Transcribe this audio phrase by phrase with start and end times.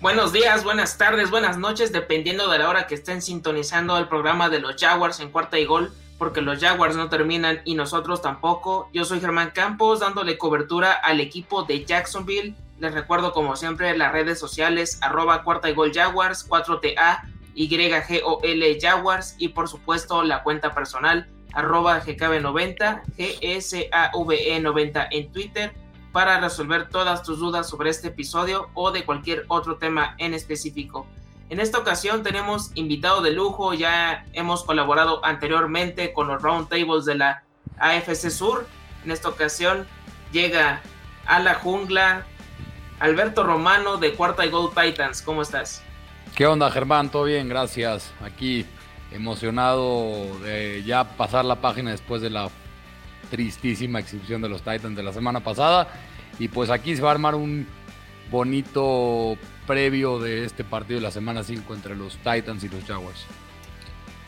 [0.00, 4.48] Buenos días, buenas tardes, buenas noches, dependiendo de la hora que estén sintonizando el programa
[4.48, 8.88] de los Jaguars en cuarta y gol, porque los Jaguars no terminan y nosotros tampoco.
[8.94, 12.54] Yo soy Germán Campos, dándole cobertura al equipo de Jacksonville.
[12.78, 17.20] Les recuerdo, como siempre, las redes sociales, arroba cuarta y gol Jaguars, 4TA,
[17.54, 25.74] YGOL Jaguars, y por supuesto la cuenta personal, arroba GKB90, GSAVE90 en Twitter
[26.12, 31.06] para resolver todas tus dudas sobre este episodio o de cualquier otro tema en específico.
[31.48, 37.16] En esta ocasión tenemos invitado de lujo, ya hemos colaborado anteriormente con los roundtables de
[37.16, 37.42] la
[37.78, 38.66] AFC Sur.
[39.04, 39.86] En esta ocasión
[40.32, 40.80] llega
[41.26, 42.24] a la jungla
[43.00, 45.22] Alberto Romano de Cuarta y Gold Titans.
[45.22, 45.82] ¿Cómo estás?
[46.36, 47.10] ¿Qué onda, Germán?
[47.10, 48.12] Todo bien, gracias.
[48.24, 48.66] Aquí
[49.10, 52.48] emocionado de ya pasar la página después de la
[53.30, 55.88] tristísima exhibición de los Titans de la semana pasada.
[56.38, 57.66] Y pues aquí se va a armar un
[58.30, 59.36] bonito
[59.66, 63.24] previo de este partido de la semana 5 entre los Titans y los Jaguars.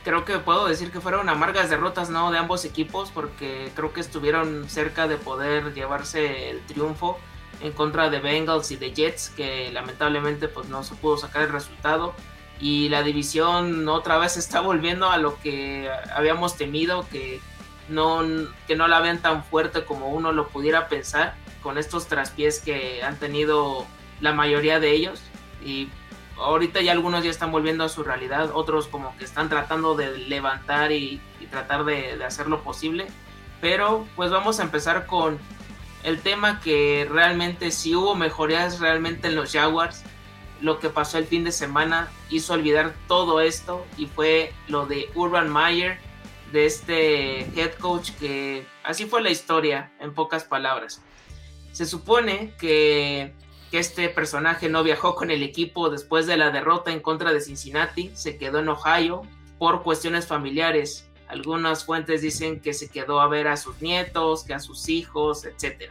[0.04, 2.32] Creo que puedo decir que fueron amargas derrotas ¿no?
[2.32, 7.18] de ambos equipos porque creo que estuvieron cerca de poder llevarse el triunfo
[7.60, 11.52] en contra de Bengals y de Jets que lamentablemente pues no se pudo sacar el
[11.52, 12.14] resultado
[12.60, 17.40] y la división otra vez está volviendo a lo que habíamos temido que
[17.92, 18.22] no,
[18.66, 23.02] que no la vean tan fuerte como uno lo pudiera pensar con estos traspiés que
[23.02, 23.86] han tenido
[24.20, 25.22] la mayoría de ellos.
[25.64, 25.88] Y
[26.36, 30.18] ahorita ya algunos ya están volviendo a su realidad, otros como que están tratando de
[30.18, 31.20] levantar y,
[31.50, 33.06] tratar de, de, hacer lo posible,
[33.60, 35.38] pero pues vamos a empezar con
[36.02, 40.02] el tema que realmente si hubo mejorías realmente en los Jaguars,
[40.62, 45.10] lo que pasó el fin de semana hizo olvidar todo esto y fue lo de
[45.14, 45.98] Urban Meyer
[46.52, 51.02] de este head coach que así fue la historia en pocas palabras.
[51.72, 53.34] Se supone que,
[53.72, 58.10] este personaje no viajó con el equipo después de la derrota en contra de Cincinnati,
[58.12, 59.22] se quedó en Ohio
[59.58, 61.08] por cuestiones familiares.
[61.26, 65.46] Algunas fuentes dicen que se quedó a ver a sus nietos, que a sus hijos,
[65.46, 65.90] etc.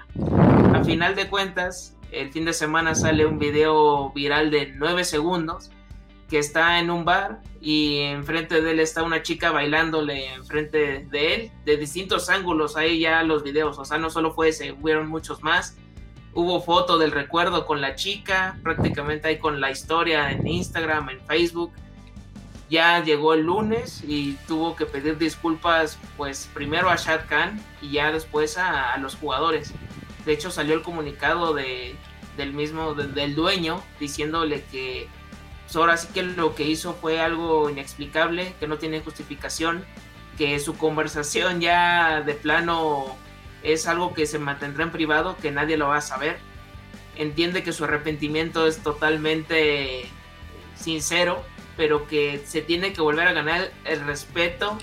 [0.75, 5.71] A final de cuentas, el fin de semana sale un video viral de 9 segundos
[6.31, 11.33] que está en un bar y enfrente de él está una chica bailándole enfrente de
[11.35, 15.09] él, de distintos ángulos, ahí ya los videos, o sea, no solo fue ese, hubieron
[15.09, 15.75] muchos más.
[16.33, 21.19] Hubo foto del recuerdo con la chica, prácticamente ahí con la historia en Instagram, en
[21.27, 21.73] Facebook.
[22.69, 27.91] Ya llegó el lunes y tuvo que pedir disculpas, pues primero a Shad Khan y
[27.91, 29.73] ya después a, los jugadores.
[30.25, 31.93] De hecho, salió el comunicado de,
[32.37, 35.09] del mismo, del dueño, diciéndole que
[35.71, 39.85] pues, ahora sí que lo que hizo fue algo inexplicable, que no tiene justificación,
[40.37, 43.15] que su conversación ya de plano
[43.63, 46.39] es algo que se mantendrá en privado, que nadie lo va a saber.
[47.15, 50.09] Entiende que su arrepentimiento es totalmente
[50.75, 51.41] sincero,
[51.77, 54.77] pero que se tiene que volver a ganar el respeto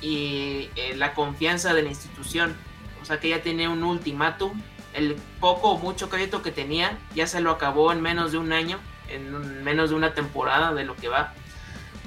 [0.00, 2.56] y eh, la confianza de la institución.
[3.02, 4.58] O sea que ya tiene un ultimátum.
[4.94, 8.54] El poco o mucho crédito que tenía ya se lo acabó en menos de un
[8.54, 8.80] año
[9.10, 11.32] en menos de una temporada de lo que va.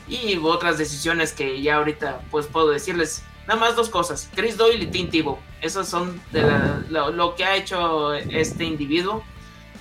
[0.08, 3.24] Y otras decisiones que ya ahorita pues puedo decirles.
[3.47, 4.30] Nada más dos cosas.
[4.36, 5.38] Chris Doyle y Tim Tebow.
[5.62, 6.22] Esas son
[6.90, 9.24] lo, que ha hecho este individuo.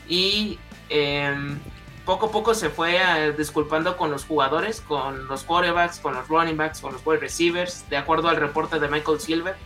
[0.09, 1.59] Y em,
[2.05, 6.29] poco a poco se fue eh, disculpando con los jugadores, con los quarterbacks, con los
[6.29, 9.57] running backs, con los wide receivers, de acuerdo al reporte de Michael Silver.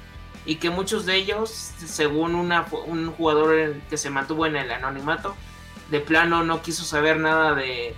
[0.44, 5.34] Y que muchos de ellos, según una, un jugador que se mantuvo en el anonimato,
[5.90, 7.94] de plano no quiso saber nada de,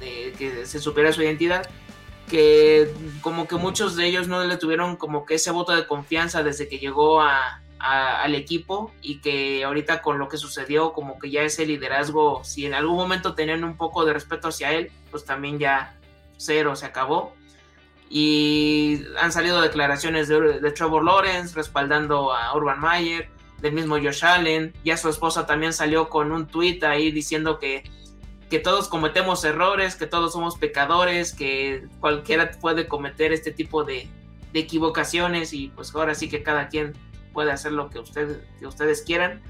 [0.00, 1.68] que se supiera su identidad,
[2.28, 6.42] que como que muchos de ellos no le tuvieron como que ese voto de confianza
[6.42, 11.30] desde que llegó a, al equipo y que ahorita con lo que sucedió como que
[11.30, 15.24] ya ese liderazgo, si en algún momento tenían un poco de respeto hacia él, pues
[15.24, 15.98] también ya
[16.36, 17.34] cero se acabó.
[18.08, 23.28] Y han salido declaraciones de, de Trevor Lawrence respaldando a Urban Meyer,
[23.64, 24.74] del mismo Josh Allen.
[24.84, 27.82] Ya su esposa también salió con un tweet ahí diciendo que,
[28.50, 34.08] que todos cometemos errores, que todos somos pecadores, que cualquiera puede cometer este tipo de,
[34.52, 36.92] equivocaciones y pues ahora sí que cada quien
[37.32, 38.00] puede hacer lo que,
[38.60, 39.42] que ustedes quieran.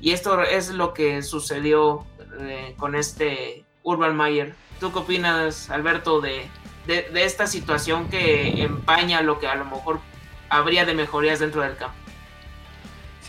[0.00, 2.06] Y esto es lo que sucedió
[2.38, 4.54] eh, con este Urban Meyer.
[4.78, 6.46] ¿Tú qué opinas, Alberto, de,
[6.86, 9.98] de, de, esta situación que empaña lo que a lo mejor
[10.50, 12.07] habría de mejorías dentro del campo?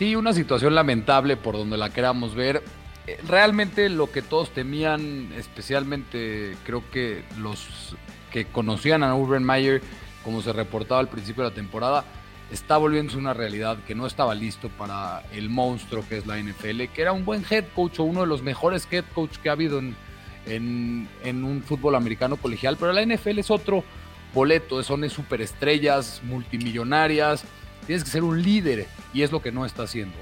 [0.00, 2.62] Sí, una situación lamentable por donde la queramos ver.
[3.06, 7.94] Eh, realmente lo que todos temían, especialmente creo que los
[8.32, 9.82] que conocían a Urban Meyer,
[10.24, 12.04] como se reportaba al principio de la temporada,
[12.50, 16.84] está volviéndose una realidad que no estaba listo para el monstruo que es la NFL,
[16.94, 19.52] que era un buen head coach o uno de los mejores head coach que ha
[19.52, 23.84] habido en, en, un fútbol americano colegial, pero la NFL es otro
[24.32, 27.44] boleto, son superestrellas, multimillonarias,
[27.90, 30.16] tienes que ser un líder y es lo que no está haciendo.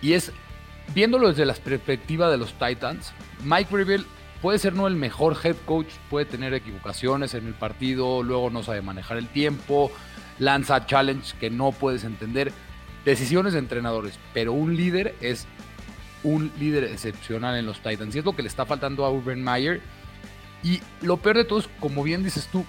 [0.00, 0.30] Y es,
[0.94, 3.12] viéndolo desde la perspectiva de los Titans,
[3.42, 4.06] Mike Reveal
[4.40, 8.62] puede ser no el mejor head coach, puede tener equivocaciones en el partido, luego no
[8.62, 9.90] sabe manejar el tiempo,
[10.38, 12.52] lanza challenge que no puedes entender,
[13.04, 15.48] decisiones de entrenadores, pero un líder es
[16.22, 19.42] un líder excepcional en los Titans y es lo que le está faltando a Urban
[19.42, 19.80] Meyer.
[20.62, 22.64] Y lo peor de todo es, como bien dices tú,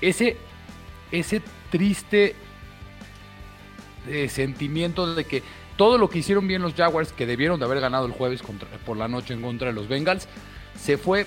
[0.00, 0.38] ese,
[1.12, 2.34] ese triste
[4.28, 5.42] sentimiento de que
[5.76, 8.42] todo lo que hicieron bien los Jaguars, que debieron de haber ganado el jueves
[8.84, 10.28] por la noche en contra de los Bengals,
[10.74, 11.26] se fue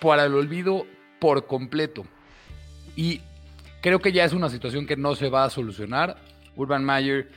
[0.00, 0.86] para el olvido
[1.20, 2.04] por completo.
[2.96, 3.20] Y
[3.80, 6.16] creo que ya es una situación que no se va a solucionar.
[6.56, 7.28] Urban Meyer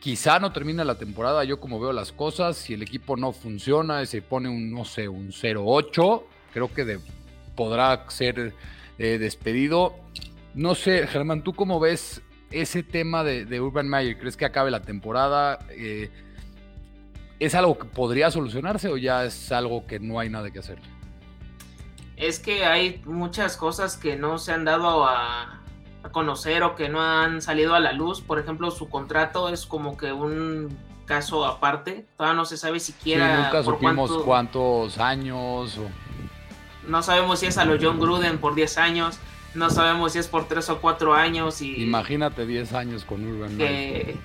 [0.00, 4.04] quizá no termina la temporada, yo como veo las cosas, si el equipo no funciona,
[4.06, 6.22] se pone un, no sé, un 0-8,
[6.52, 6.98] creo que
[7.54, 8.52] podrá ser
[8.98, 9.94] eh, despedido.
[10.54, 12.22] No sé, Germán, ¿tú cómo ves
[12.54, 14.18] ese tema de, Urban Meyer?
[14.18, 15.58] ¿Crees que acabe la temporada?
[15.70, 16.10] Eh,
[17.40, 20.78] ¿Es algo que podría solucionarse o ya es algo que no hay nada que hacer?
[22.16, 25.60] Es que hay muchas cosas que no se han dado a,
[26.12, 28.20] conocer o que no han salido a la luz.
[28.20, 32.06] Por ejemplo, su contrato es como que un caso aparte.
[32.16, 33.44] Todavía no se sabe siquiera.
[33.44, 35.80] nunca supimos cuántos años.
[36.86, 39.18] No sabemos si es a lo John Gruden por 10 años.
[39.54, 41.62] No sabemos si es por 3 o 4 años.
[41.62, 43.56] Y Imagínate 10 años con Urban.
[43.56, 44.16] Que,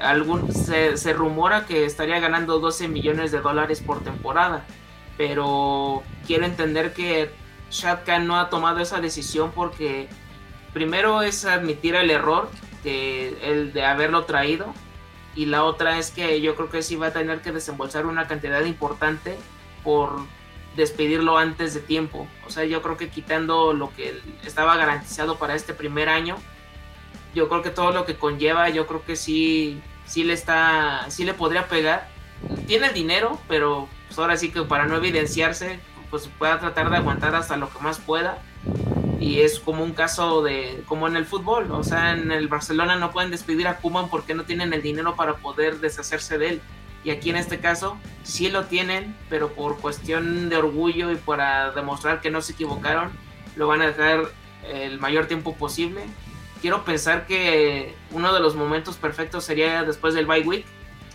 [0.00, 4.64] algún, se, rumora que estaría ganando 12 millones de dólares por temporada,
[5.16, 7.30] pero quiero entender que
[7.70, 10.08] Shad Khan no ha tomado esa decisión porque
[10.72, 12.50] primero es admitir el error
[12.84, 14.72] de, el de haberlo traído
[15.34, 18.26] y la otra es que yo creo que sí va a tener que desembolsar una
[18.26, 19.36] cantidad importante
[19.84, 20.20] por
[20.76, 22.28] despedirlo antes de tiempo.
[22.46, 26.36] O sea, yo creo que quitando lo que estaba garantizado para este primer año,
[27.34, 31.24] yo creo que todo lo que conlleva, yo creo que sí, sí le está, sí
[31.24, 32.08] le podría pegar.
[32.66, 35.80] Tiene el dinero, pero pues ahora sí que para no evidenciarse,
[36.10, 38.38] pues pueda tratar de aguantar hasta lo que más pueda.
[39.18, 42.96] Y es como un caso de, como en el fútbol, o sea, en el Barcelona
[42.96, 46.60] no pueden despedir a Kuman porque no tienen el dinero para poder deshacerse de él.
[47.06, 51.70] Y aquí en este caso sí lo tienen, pero por cuestión de orgullo y para
[51.70, 53.12] demostrar que no se equivocaron,
[53.54, 54.24] lo van a dejar
[54.64, 56.02] el mayor tiempo posible.
[56.60, 60.66] Quiero pensar que uno de los momentos perfectos sería después del bye week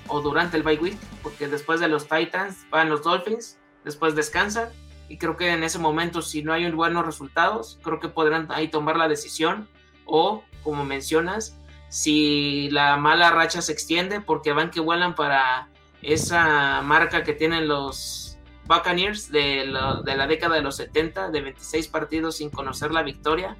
[0.07, 4.69] o durante el bye week, porque después de los Titans van los Dolphins, después descansan
[5.09, 8.69] y creo que en ese momento si no hay buenos resultados, creo que podrán ahí
[8.69, 9.67] tomar la decisión
[10.05, 11.57] o como mencionas,
[11.89, 15.67] si la mala racha se extiende porque van que vuelan para
[16.01, 22.38] esa marca que tienen los Buccaneers de la, década de los 70, de 26 partidos
[22.38, 23.58] sin conocer la victoria,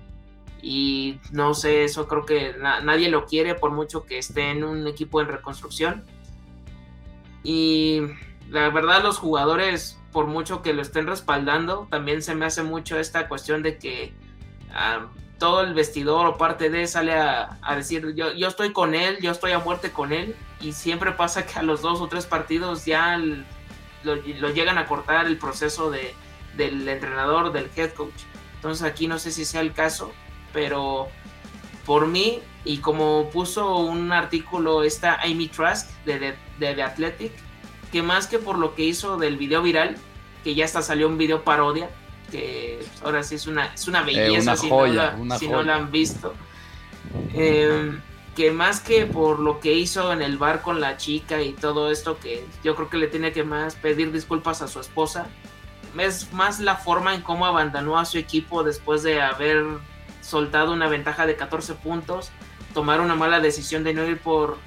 [0.62, 4.88] y no sé, eso creo que nadie lo quiere por mucho que esté en un
[4.88, 6.04] equipo en reconstrucción.
[7.44, 8.02] Y
[8.48, 13.00] la verdad los jugadores, por mucho que lo estén respaldando, también se me hace mucho
[13.00, 14.14] esta cuestión de que
[14.72, 15.08] ah,
[15.42, 19.32] todo el vestidor o parte de sale a, decir yo, yo, estoy con él, yo
[19.32, 20.36] estoy a muerte con él.
[20.60, 23.20] Y siempre pasa que a los dos o tres partidos ya
[24.04, 24.16] lo,
[24.54, 26.14] llegan a cortar el proceso de,
[26.56, 28.22] del entrenador, del head coach.
[28.54, 30.14] Entonces aquí no sé si sea el caso
[30.54, 31.08] pero
[31.86, 37.32] por mí, y como puso un artículo esta Amy Trask de, de, The Athletic,
[37.92, 39.98] que más que por lo que hizo del video viral,
[40.44, 41.90] que ya hasta salió un video parodia,
[42.32, 45.76] que ahora sí es una, es una eh, belleza si, no, la, si no la
[45.76, 46.34] han visto.
[47.34, 48.00] Eh,
[48.36, 51.92] que más que por lo que hizo en el bar con la chica y todo
[51.92, 55.28] esto, que yo creo que le tiene que más pedir disculpas a su esposa,
[55.98, 59.66] es más la forma en cómo abandonó a su equipo después de haber
[60.22, 62.32] soltado una ventaja de 14 puntos,
[62.74, 64.58] tomar una mala decisión de no ir por,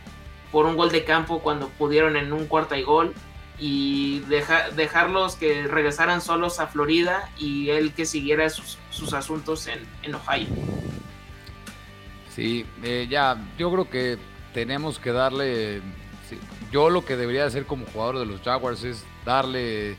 [0.53, 3.15] por un gol de campo cuando pudieron en un cuarta y gol
[3.59, 8.79] y dejarlos que regresaran solos a Florida y él que siguiera sus,
[9.13, 10.49] asuntos en, Ohio.
[12.35, 14.19] Sí, eh, ya, yo creo que
[14.53, 15.83] tenemos que darle,
[16.73, 19.97] yo lo que debería hacer como jugador de los Jaguars es darle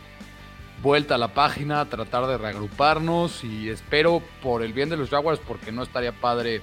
[0.82, 5.40] vuelta a la página, tratar de reagruparnos y espero por el bien de los Jaguars,
[5.48, 6.62] porque no estaría padre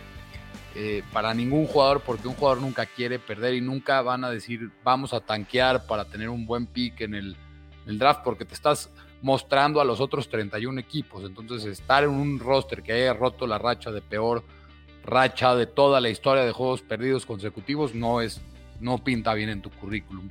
[0.74, 4.70] eh, para ningún jugador, porque un jugador nunca quiere perder y nunca van a decir
[4.82, 7.36] vamos a tanquear para tener un buen pick en el,
[7.98, 11.24] draft, porque te estás mostrando a los otros 31 equipos.
[11.24, 14.44] Entonces, estar en un roster que haya roto la racha de peor
[15.04, 18.40] racha de toda la historia de juegos perdidos consecutivos no es
[18.80, 20.28] no pinta bien en tu currículum.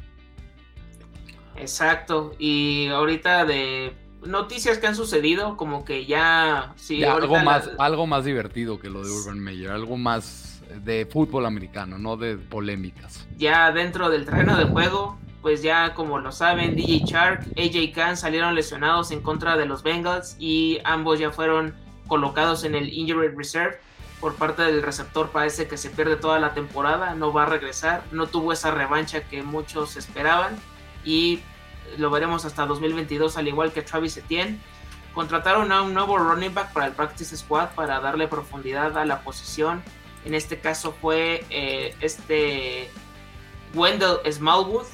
[1.58, 6.74] Exacto, y ahorita de noticias que han sucedido, como que ya...
[6.76, 11.46] Sí, algo, más, algo más divertido que lo de Urban Meyer, algo más de fútbol
[11.46, 13.28] americano, no de polémicas.
[13.38, 18.18] Ya dentro del terreno de juego, pues ya como lo saben, DJ Shark, AJ Khan
[18.18, 21.76] salieron lesionados en contra de los Bengals y ambos ya fueron
[22.08, 23.80] colocados en el Injury Reserve
[24.22, 28.04] por parte del receptor parece que se pierde toda la temporada, no va a regresar,
[28.12, 30.56] no tuvo esa revancha que muchos esperaban
[31.04, 31.40] y
[31.98, 34.60] lo veremos hasta 2022 al igual que Travis Etienne.
[35.14, 39.22] Contrataron a un nuevo running back para el practice squad para darle profundidad a la
[39.22, 39.84] posición.
[40.24, 42.90] En este caso fue eh, este
[43.74, 44.86] Wendell Smallwood,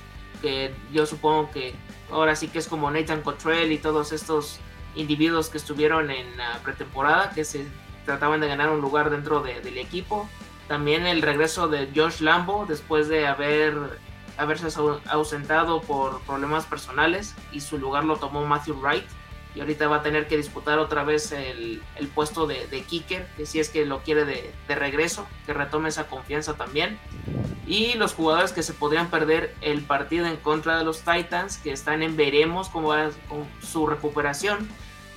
[0.42, 1.75] que yo supongo que
[2.12, 4.60] ahora sí que es como Nathan Cottrell y todos estos
[4.96, 7.68] individuos que estuvieron en la pretemporada, que se
[8.06, 10.27] trataban de ganar un lugar dentro del equipo.
[10.68, 14.00] También el regreso de Josh Lambo después de haber
[14.38, 14.67] haberse
[15.10, 19.06] ausentado por problemas personales y su lugar lo tomó Matthew Wright
[19.58, 21.82] y ahorita va a tener que disputar otra vez el,
[22.13, 25.89] puesto de, de, kicker, que si es que lo quiere de, de, regreso, que retome
[25.89, 27.00] esa confianza también.
[27.65, 31.72] Y los jugadores que se podrían perder el partido en contra de los Titans, que
[31.72, 34.70] están en veremos cómo va con su recuperación.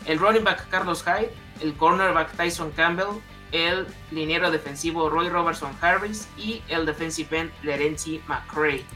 [0.07, 3.21] El running back Carlos Hyde, el cornerback Tyson Campbell,
[3.53, 8.87] el liniero defensivo Roy Robertson Harris y el defensive end Lerenzi McCray.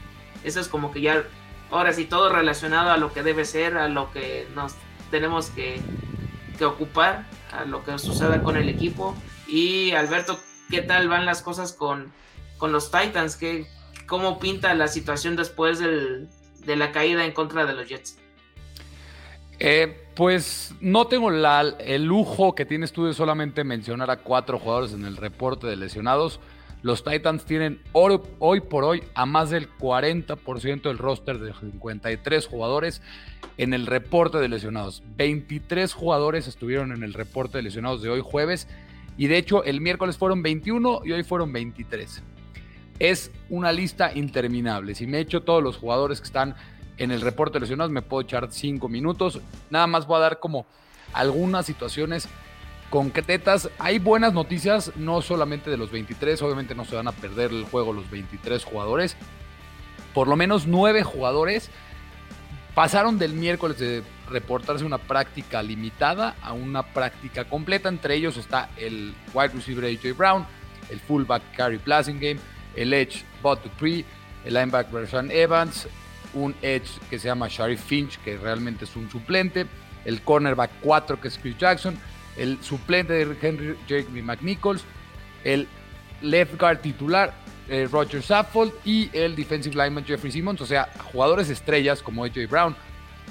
[0.45, 1.23] Eso es como que ya,
[1.71, 4.75] ahora sí, todo relacionado a lo que debe ser, a lo que nos
[5.11, 5.81] tenemos que,
[6.63, 9.15] ocupar, a lo que suceda con el equipo.
[9.47, 12.13] Y Alberto, ¿qué tal van las cosas con,
[12.57, 13.35] con los Titans?
[13.35, 13.67] ¿Qué,
[14.07, 18.17] ¿Cómo pinta la situación después de la caída en contra de los Jets?
[19.59, 24.93] Eh, pues no tengo el lujo que tienes tú de solamente mencionar a cuatro jugadores
[24.93, 26.39] en el reporte de lesionados.
[26.85, 33.01] Los Titans tienen hoy, por hoy a más del 40% del roster de 53 jugadores
[33.57, 35.01] en el reporte de lesionados.
[35.17, 38.67] 23 jugadores estuvieron en el reporte de lesionados de hoy jueves
[39.17, 42.21] y de hecho el miércoles fueron 21 y hoy fueron 23.
[42.99, 44.93] Es una lista interminable.
[44.93, 46.53] Si me echo todos los jugadores que están
[46.97, 49.41] en el reporte de lesionados, me puedo echar 5 minutos.
[49.71, 50.67] Nada más voy a dar como
[51.13, 52.29] algunas situaciones
[52.89, 53.69] concretas.
[53.79, 57.65] Hay buenas noticias, no solamente de los 23, obviamente no se van a perder el
[57.65, 59.15] juego los 23 jugadores.
[60.13, 61.69] Por lo menos 9 jugadores
[62.73, 67.89] pasaron del miércoles de reportarse una práctica limitada a una práctica completa.
[67.89, 70.45] Entre ellos está el wide receiver AJ Brown,
[70.89, 72.39] el fullback Gary Blasingame,
[72.75, 74.05] el edge Bud Dupree,
[74.43, 75.87] el linebacker Sean Evans,
[76.33, 79.65] un edge que se llama Sharif Finch, que realmente es un suplente,
[80.03, 81.97] el cornerback 4 que es Chris Jackson,
[82.37, 84.83] el suplente de Henry Jeremy McNichols,
[85.43, 85.67] el
[86.21, 87.33] left guard titular
[87.67, 92.47] eh, Roger Saffold y el defensive lineman Jeffrey Simmons, o sea, jugadores estrellas como AJ
[92.49, 92.75] Brown,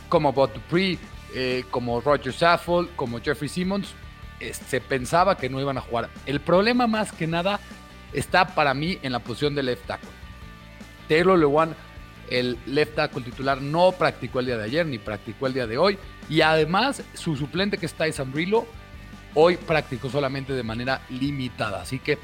[0.09, 0.99] como Bob Dupree,
[1.35, 3.95] eh, como Roger Saffold, como Jeffrey Simmons,
[4.53, 6.11] se pensaba que no iban a jugar.
[6.27, 7.61] El problema más que nada
[8.13, 10.11] está para mí en la posición de left tackle.
[11.09, 11.75] Taylor Lewan,
[12.29, 15.79] el left tackle titular, no practicó el día de ayer ni practicó el día de
[15.79, 15.99] hoy.
[16.29, 18.67] Y además, su suplente que está Tyson Brillo
[19.35, 21.83] Hoy practicó solamente de manera limitada.
[21.83, 22.19] Así que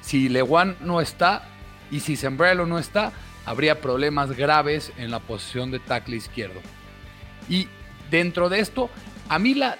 [0.00, 1.48] si Lewan no está
[1.90, 3.12] y si Sembrelo no está,
[3.44, 6.60] habría problemas graves en la posición de tackle izquierdo.
[7.48, 7.68] Y
[8.10, 8.90] dentro de esto,
[9.28, 9.78] a mí la,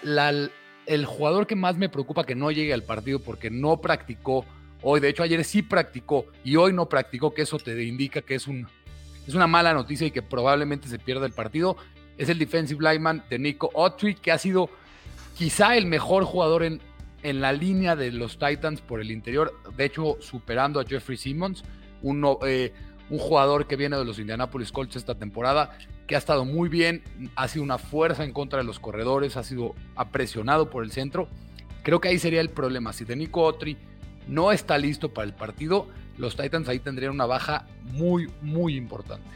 [0.86, 4.44] el jugador que más me preocupa que no llegue al partido porque no practicó
[4.82, 8.34] hoy, de hecho ayer sí practicó y hoy no practicó, que eso te indica que
[8.34, 8.46] es,
[9.26, 11.76] es una mala noticia y que probablemente se pierda el partido,
[12.16, 14.70] es el defensive lineman de Nico Autry, que ha sido
[15.40, 16.82] quizá el mejor jugador en,
[17.22, 21.64] en la línea de los Titans por el interior, de hecho superando a Jeffrey Simmons,
[22.02, 22.74] un, eh,
[23.08, 27.02] un jugador que viene de los Indianapolis Colts esta temporada, que ha estado muy bien,
[27.36, 31.26] ha sido una fuerza en contra de los corredores, ha sido apresionado por el centro.
[31.84, 32.92] Creo que ahí sería el problema.
[32.92, 33.78] Si Nico Otri
[34.28, 39.26] no está listo para el partido, los Titans ahí tendrían una baja muy, muy importante.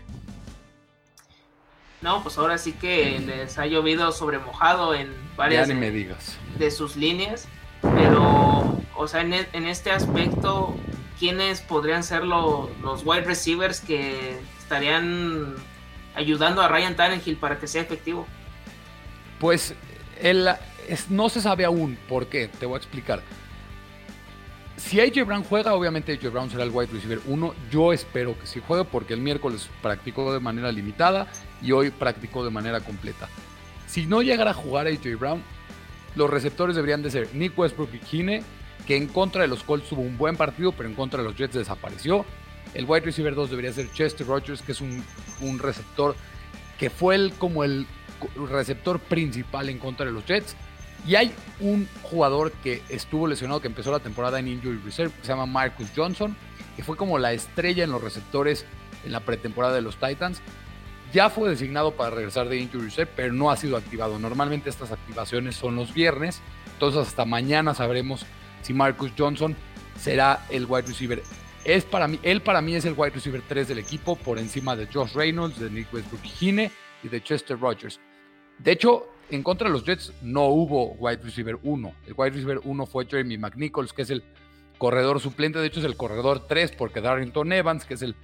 [2.04, 7.48] No, pues ahora sí que les ha llovido sobre mojado en varias de, sus líneas.
[7.80, 10.76] Pero, o sea, en, e, este aspecto,
[11.18, 15.54] ¿quiénes podrían ser los wide receivers que estarían
[16.14, 18.26] ayudando a Ryan Tannehill para que sea efectivo?
[19.40, 19.74] Pues
[20.20, 20.46] él,
[21.08, 23.22] no se sabe aún por qué, te voy a explicar.
[24.76, 27.54] Si AJ Brown juega, obviamente AJ Brown será el wide receiver 1.
[27.70, 31.28] Yo espero que sí juegue porque el miércoles practicó de manera limitada
[31.62, 33.28] y hoy practicó de manera completa.
[33.86, 35.42] Si no llegara a jugar AJ Brown,
[36.16, 38.42] los receptores deberían de ser Nick Westbrook y Kine,
[38.86, 41.36] que en contra de los Colts tuvo un buen partido, pero en contra de los
[41.36, 42.24] Jets desapareció.
[42.74, 45.04] El wide receiver 2 debería ser Chester Rogers, que es un,
[45.40, 46.16] un receptor
[46.78, 47.86] que fue el, como el
[48.50, 50.56] receptor principal en contra de los Jets.
[51.06, 55.22] Y hay un jugador que estuvo lesionado, que empezó la temporada en Injury Reserve, que
[55.22, 56.34] se llama Marcus Johnson,
[56.76, 58.64] que fue como la estrella en los receptores
[59.04, 60.40] en la pretemporada de los Titans.
[61.12, 64.18] Ya fue designado para regresar de Injury Reserve, pero no ha sido activado.
[64.18, 66.40] Normalmente estas activaciones son los viernes,
[66.72, 68.24] entonces hasta mañana sabremos
[68.62, 69.54] si Marcus Johnson
[70.00, 71.22] será el wide receiver.
[71.64, 74.74] Es para mí, él para mí es el wide receiver 3 del equipo, por encima
[74.74, 78.00] de Josh Reynolds, de Nick Westbrook y de Chester Rogers.
[78.58, 81.94] De hecho, en contra de los Jets no hubo wide receiver 1.
[82.06, 84.22] El wide receiver 1 fue Jeremy McNichols, que es el
[84.78, 85.58] corredor suplente.
[85.58, 88.14] De hecho, es el corredor 3 porque Darrington Evans, que es el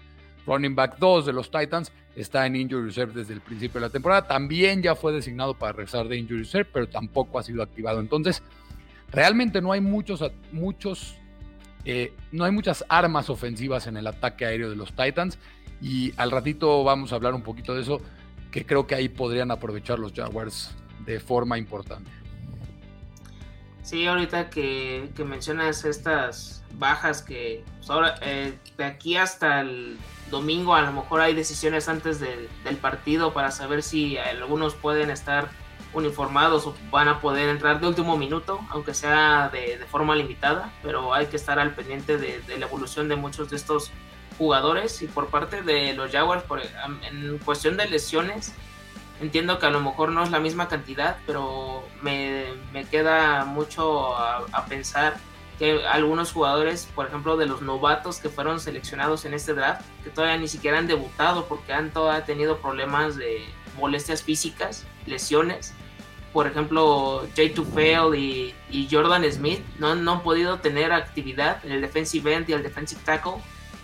[0.47, 3.93] running back 2 de los Titans, está en injury reserve desde el principio de la
[3.93, 4.27] temporada.
[4.27, 8.01] También ya fue designado para regresar de injury reserve, pero tampoco ha sido activado.
[8.01, 8.43] Entonces,
[9.11, 11.17] realmente no hay muchos, muchos,
[11.85, 15.39] eh, no hay muchas armas ofensivas en el ataque aéreo de los Titans.
[15.81, 18.01] Y al ratito vamos a hablar un poquito de eso,
[18.51, 22.11] que creo que ahí podrían aprovechar los Jaguars de forma importante.
[23.83, 29.99] Sí, ahorita que, mencionas estas bajas que pues, ahora eh, de aquí hasta el
[30.31, 32.49] domingo a lo mejor hay decisiones antes del,
[32.81, 35.49] partido para saber si algunos pueden estar
[35.93, 41.13] uniformados o van a poder entrar de último minuto, aunque sea de, forma limitada, pero
[41.13, 43.91] hay que estar al pendiente de, la evolución de muchos de estos
[44.39, 48.55] jugadores y por parte de los Jaguars por, en cuestión de lesiones
[49.21, 52.55] Entiendo que a lo mejor no es la misma cantidad, pero me,
[52.91, 55.19] queda mucho a, pensar
[55.59, 60.09] que algunos jugadores, por ejemplo, de los novatos que fueron seleccionados en este draft, que
[60.09, 63.45] todavía ni siquiera han debutado porque han todavía tenido problemas de
[63.79, 65.75] molestias físicas, lesiones.
[66.33, 71.73] Por ejemplo, Jay Tufel y, y Jordan Smith no, no han podido tener actividad en
[71.73, 73.35] el defensive end y el defensive tackle.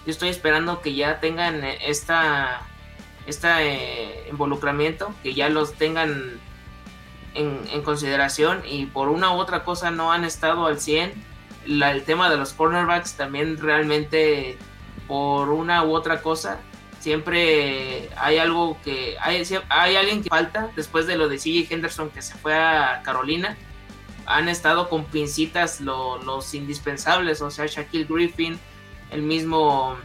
[0.07, 2.63] Yo estoy esperando que ya tengan esta
[3.27, 6.41] este eh, involucramiento, que ya los tengan
[7.37, 11.13] en, consideración y por una u otra cosa no han estado al 100.
[11.67, 14.57] el tema de los cornerbacks también realmente
[15.07, 16.59] por una u otra cosa
[16.99, 22.11] siempre hay algo que hay, hay alguien que falta después de lo de CJ Henderson
[22.11, 23.57] que se fue a Carolina
[24.25, 28.59] han estado con pincitas los indispensables o sea Shaquille Griffin
[29.11, 29.97] el mismo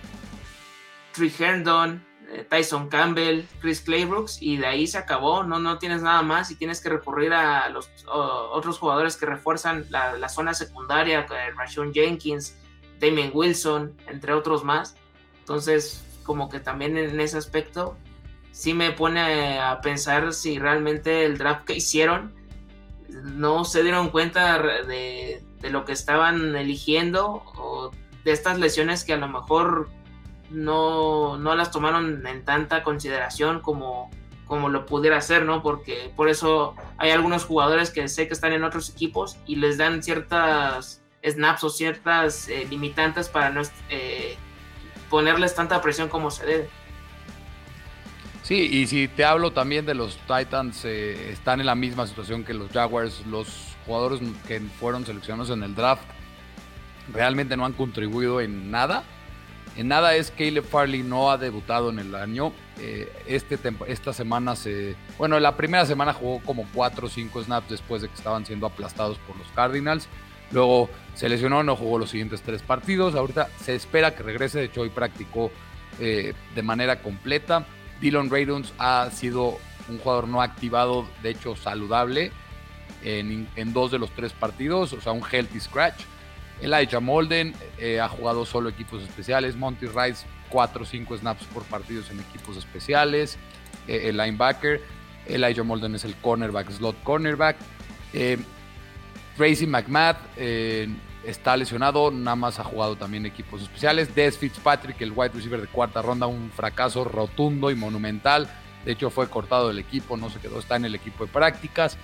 [1.14, 2.11] Trey Herndon
[2.50, 6.56] Tyson Campbell, Chris Claybrooks y de ahí se acabó, no, no tienes nada más y
[6.56, 12.58] tienes que recurrir a los otros jugadores que refuerzan la, zona secundaria, eh, Rashon Jenkins,
[13.00, 14.96] Damien Wilson, entre otros más.
[15.40, 17.98] Entonces, como que también en ese aspecto
[18.52, 22.34] sí me pone a pensar si realmente el draft que hicieron
[23.10, 27.92] no se dieron cuenta de, de lo que estaban eligiendo o
[28.24, 29.90] de estas lesiones que a lo mejor
[30.52, 34.10] no, no las tomaron en tanta consideración como,
[34.46, 35.64] como lo pudiera hacer, ¿no?
[35.64, 39.78] Porque por eso hay algunos jugadores que sé que están en otros equipos y les
[39.78, 44.36] dan ciertas snaps o ciertas eh, limitantes para no eh,
[45.10, 46.70] ponerles tanta presión como se debe.
[48.44, 52.44] Sí, y si te hablo también de los Titans, eh, están en la misma situación
[52.44, 56.04] que los Jaguars, los jugadores que fueron seleccionados en el draft
[57.14, 59.04] realmente no han contribuido en nada
[59.78, 62.52] en nada es Caleb Farley no ha debutado en el año.
[62.80, 63.58] Eh, este
[63.88, 64.96] esta semana se.
[65.18, 68.68] Bueno, la primera semana jugó como 4 o 5 snaps después de que estaban siendo
[68.68, 70.10] aplastados por los Cardinals.
[70.52, 73.16] Luego se lesionó, no jugó los siguientes tres partidos.
[73.16, 74.60] Ahorita se espera que regrese.
[74.60, 75.52] De hecho, hoy practicó
[76.00, 77.66] eh, de manera completa.
[78.02, 79.58] Dylan Raydons ha sido
[79.88, 82.32] un jugador no activado, de hecho saludable,
[83.04, 86.02] en, en dos de los tres partidos, o sea, un healthy scratch.
[86.62, 89.56] Elijah Molden eh, ha jugado solo equipos especiales.
[89.56, 93.38] Monty Rice, 4 o 5 snaps por partidos en equipos especiales.
[93.88, 94.82] Eh, el linebacker.
[95.26, 97.58] Elijah Molden es el cornerback, slot cornerback.
[98.14, 98.38] Eh,
[99.38, 100.18] Tracy McMath
[101.24, 104.14] está lesionado, nada más ha jugado también equipos especiales.
[104.14, 108.50] Des Fitzpatrick, el wide receiver de cuarta ronda, un fracaso rotundo y monumental.
[108.86, 111.98] De hecho, fue cortado del equipo, no se quedó, está en el equipo de prácticas.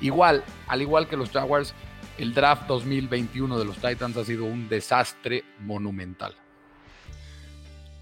[0.00, 1.74] Igual, al igual que los Jaguars,
[2.20, 6.34] el draft 2021 de los Titans ha sido un desastre monumental.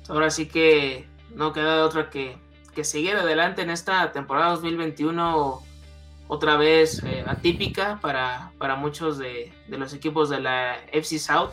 [0.08, 2.36] Ahora sí que no queda otra que,
[2.74, 5.62] que seguir adelante en esta temporada 2021
[6.26, 11.52] otra vez eh, atípica para, para muchos de, los equipos de la FC South,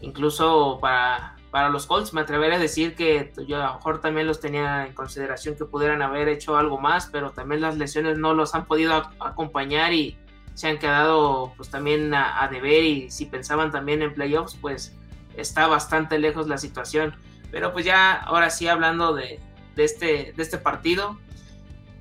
[0.00, 2.14] incluso para, para los Colts.
[2.14, 5.64] Me atreveré a decir que yo a lo mejor también los tenía en consideración que
[5.64, 10.16] pudieran haber hecho algo más, pero también las lesiones no los han podido acompañar y,
[10.58, 14.96] se han quedado pues también a, deber y si pensaban también en playoffs pues
[15.36, 17.14] está bastante lejos la situación
[17.52, 19.38] pero pues ya ahora sí hablando de,
[19.76, 21.16] este, de este partido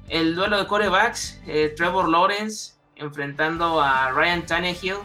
[0.10, 4.96] el duelo de corebacks, eh, Trevor Lawrence enfrentando a Ryan Tannehill.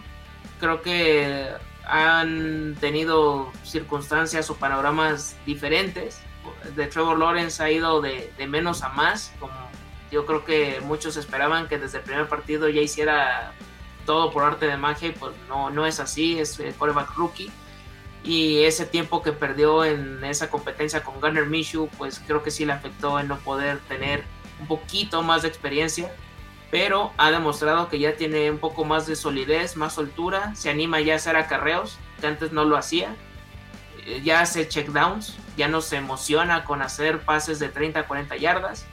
[0.61, 1.49] Creo que
[1.85, 6.21] han tenido circunstancias o panoramas diferentes.
[6.77, 9.53] De Trevor Lawrence ha ido de, menos a más, como
[10.13, 13.55] yo creo que muchos esperaban que desde el primer partido ya hiciera
[14.07, 17.51] todo por arte de magia y pues no, no es así, es el coreback rookie.
[18.23, 22.65] Y ese tiempo que perdió en esa competencia con Gunner Minshew, pues creo que sí
[22.65, 24.23] le afectó en no poder tener
[24.61, 26.13] un poquito más de experiencia
[26.73, 31.03] pero ha demostrado que ya tiene un poco más de solidez, más soltura, se anima
[31.03, 33.15] ya a hacer acarreos, que antes no lo hacía,
[34.07, 38.87] eh, ya hace checkdowns, ya no se emociona con hacer pases de 30 40 yardas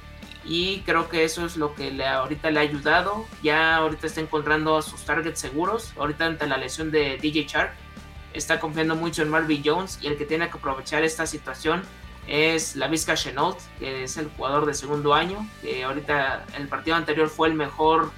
[0.50, 4.20] y creo que eso es lo que le, ahorita le ha ayudado, ya ahorita está
[4.20, 7.72] encontrando sus targets seguros, ahorita ante la lesión de DJ Shark
[8.34, 11.84] está confiando mucho en Marvin Jones y el que tiene que aprovechar esta situación
[12.28, 16.96] es la Vizca Chenault, que es el jugador de segundo año, que ahorita el partido
[16.96, 18.12] anterior fue el mejor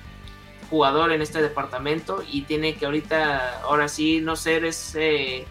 [0.69, 5.45] jugador en este departamento y tiene que ahorita, ahora sí, no ser ese,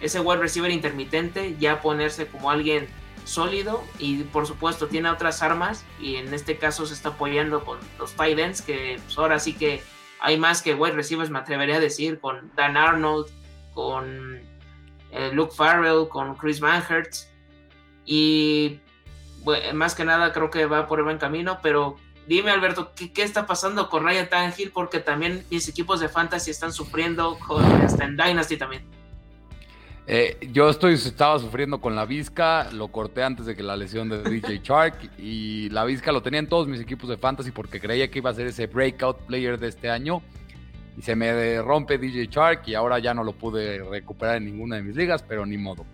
[0.00, 2.88] ese wide receiver intermitente, ya ponerse como alguien
[3.24, 7.78] sólido y por supuesto tiene otras armas y en este caso se está apoyando con
[7.98, 9.82] los tight ends que pues, ahora sí que
[10.20, 13.26] hay más que wide receivers me atrevería a decir con Dan Arnold
[13.72, 14.40] con
[15.10, 17.28] eh, Luke Farrell con Chris Van Hertz
[18.04, 18.80] y
[19.74, 23.46] más que nada creo que va por el buen camino, pero dime Alberto, ¿qué, está
[23.46, 24.70] pasando con Ryan Tannehill?
[24.70, 27.38] Porque también mis equipos de fantasy están sufriendo
[27.82, 28.84] hasta en Dynasty también.
[30.06, 34.10] Eh, yo estoy, estaba sufriendo con la Vizca, lo corté antes de que la lesión
[34.10, 37.80] de DJ Shark y la Vizca lo tenía en todos mis equipos de fantasy porque
[37.80, 40.22] creía que iba a ser ese breakout player de este año
[40.96, 44.76] y se me rompe DJ Shark y ahora ya no lo pude recuperar en ninguna
[44.76, 45.86] de mis ligas, pero ni modo.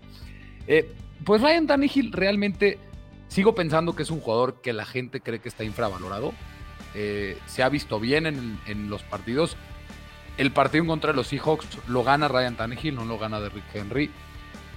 [0.66, 0.92] Eh,
[1.24, 2.78] pues Ryan Tannehill realmente
[3.28, 6.32] sigo pensando que es un jugador que la gente cree que está infravalorado.
[6.94, 9.56] Eh, se ha visto bien en, los partidos.
[10.40, 13.74] El partido en contra de los Seahawks lo gana Ryan Tannehill, no lo gana Derrick
[13.74, 14.10] Henry.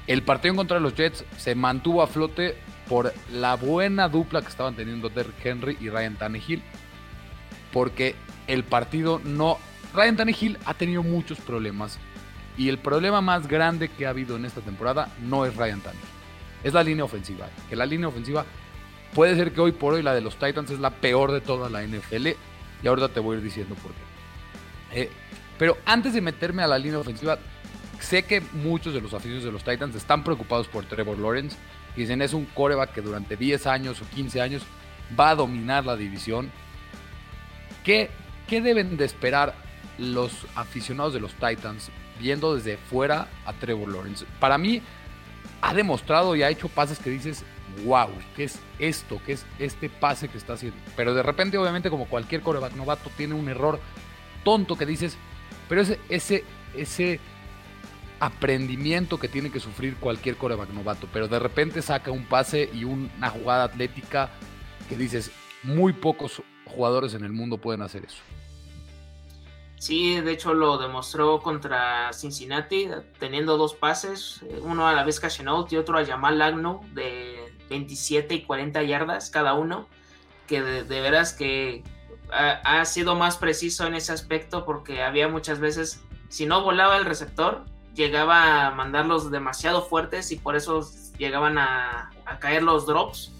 [0.08, 2.58] El partido contra los Jets se mantuvo a flote
[2.90, 6.62] por la buena dupla que estaban teniendo Derrick Henry y Ryan Tannehill.
[7.72, 8.16] Porque
[8.48, 9.58] el partido no.
[9.94, 11.98] Ryan Tannehill ha tenido muchos problemas.
[12.58, 16.14] Y el problema más grande que ha habido en esta temporada no es Ryan Tannehill
[16.64, 17.48] es la línea ofensiva.
[17.70, 18.46] Que la línea ofensiva
[19.14, 21.70] puede ser que hoy por hoy la de los Titans es la peor de toda
[21.70, 22.28] la NFL.
[22.82, 25.02] Y ahorita te voy a ir diciendo por qué.
[25.02, 25.12] Eh,
[25.58, 27.38] pero antes de meterme a la línea ofensiva,
[28.00, 31.58] sé que muchos de los aficionados de los Titans están preocupados por Trevor Lawrence.
[31.96, 34.64] Y dicen es un coreback que durante 10 años o 15 años
[35.18, 36.52] va a dominar la división.
[37.84, 38.10] ¿Qué,
[38.48, 39.54] ¿Qué deben de esperar
[39.98, 44.26] los aficionados de los Titans viendo desde fuera a Trevor Lawrence?
[44.40, 44.82] Para mí,
[45.62, 47.46] ha demostrado y ha hecho pases que dices,
[47.86, 49.22] wow, ¿qué es esto?
[49.26, 50.78] ¿Qué es este pase que está haciendo?
[50.96, 53.80] Pero de repente, obviamente, como cualquier coreback novato, tiene un error
[54.44, 55.18] tonto que dices,
[55.74, 56.44] pero ese, ese,
[56.76, 57.20] ese
[58.20, 62.84] aprendimiento que tiene que sufrir cualquier coreback novato, pero de repente saca un pase y
[62.84, 64.30] una jugada atlética
[64.88, 65.32] que dices,
[65.64, 68.22] muy pocos jugadores en el mundo pueden hacer eso.
[69.78, 75.74] Sí, de hecho lo demostró contra Cincinnati, teniendo dos pases, uno a la vez Chenault
[75.74, 79.88] y otro a Jamal Agno de 27 y 40 yardas cada uno,
[80.46, 81.82] que de, veras que
[82.32, 87.06] ha, sido más preciso en ese aspecto porque había muchas veces, si no volaba el
[87.06, 93.32] receptor, llegaba a mandarlos demasiado fuertes y por eso llegaban a, a caer los drops,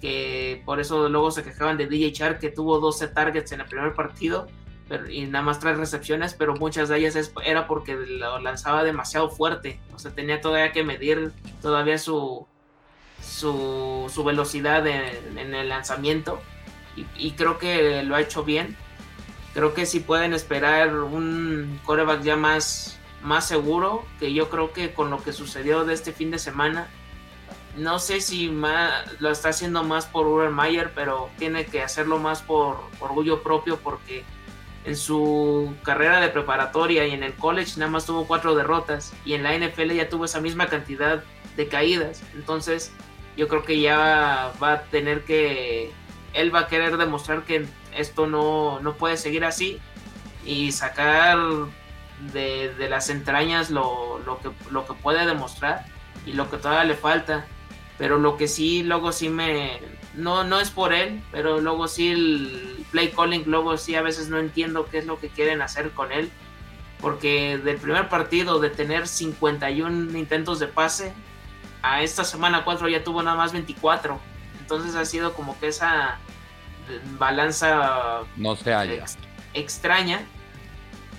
[0.00, 3.66] que por eso luego se quejaban de DJ Char que tuvo 12 targets en el
[3.66, 4.48] primer partido
[5.08, 9.80] y nada más tres recepciones, pero muchas de ellas era porque lo lanzaba demasiado fuerte.
[9.94, 12.46] O sea, tenía todavía que medir todavía su,
[13.20, 16.40] su, velocidad en, el lanzamiento.
[17.16, 18.76] Y, creo que lo ha hecho bien.
[19.54, 24.92] Creo que si pueden esperar un coreback ya más, más seguro, que yo creo que
[24.92, 26.88] con lo que sucedió de este fin de semana,
[27.76, 28.48] no sé si
[29.18, 34.24] lo está haciendo más por Urban pero tiene que hacerlo más por orgullo propio porque
[34.84, 39.34] en su carrera de preparatoria y en el college nada más tuvo cuatro derrotas y
[39.34, 41.22] en la NFL ya tuvo esa misma cantidad
[41.56, 42.22] de caídas.
[42.34, 42.92] Entonces
[43.36, 45.92] yo creo que ya va a tener que,
[46.32, 47.66] él va a querer demostrar que
[47.96, 49.80] esto no, puede seguir así
[50.44, 51.38] y sacar
[52.32, 55.86] de, las entrañas lo, lo, que, lo que puede demostrar
[56.26, 57.46] y lo que todavía le falta.
[57.98, 59.78] Pero lo que sí, luego sí me,
[60.14, 64.28] no, no es por él, pero luego sí el play calling, luego sí a veces
[64.28, 66.30] no entiendo qué es lo que quieren hacer con él.
[67.00, 71.12] Porque del primer partido de tener 51 intentos de pase,
[71.82, 74.20] a esta semana 4 ya tuvo nada más 24.
[74.70, 76.18] Entonces ha sido como que esa
[77.18, 79.04] balanza no se haya.
[79.52, 80.20] extraña.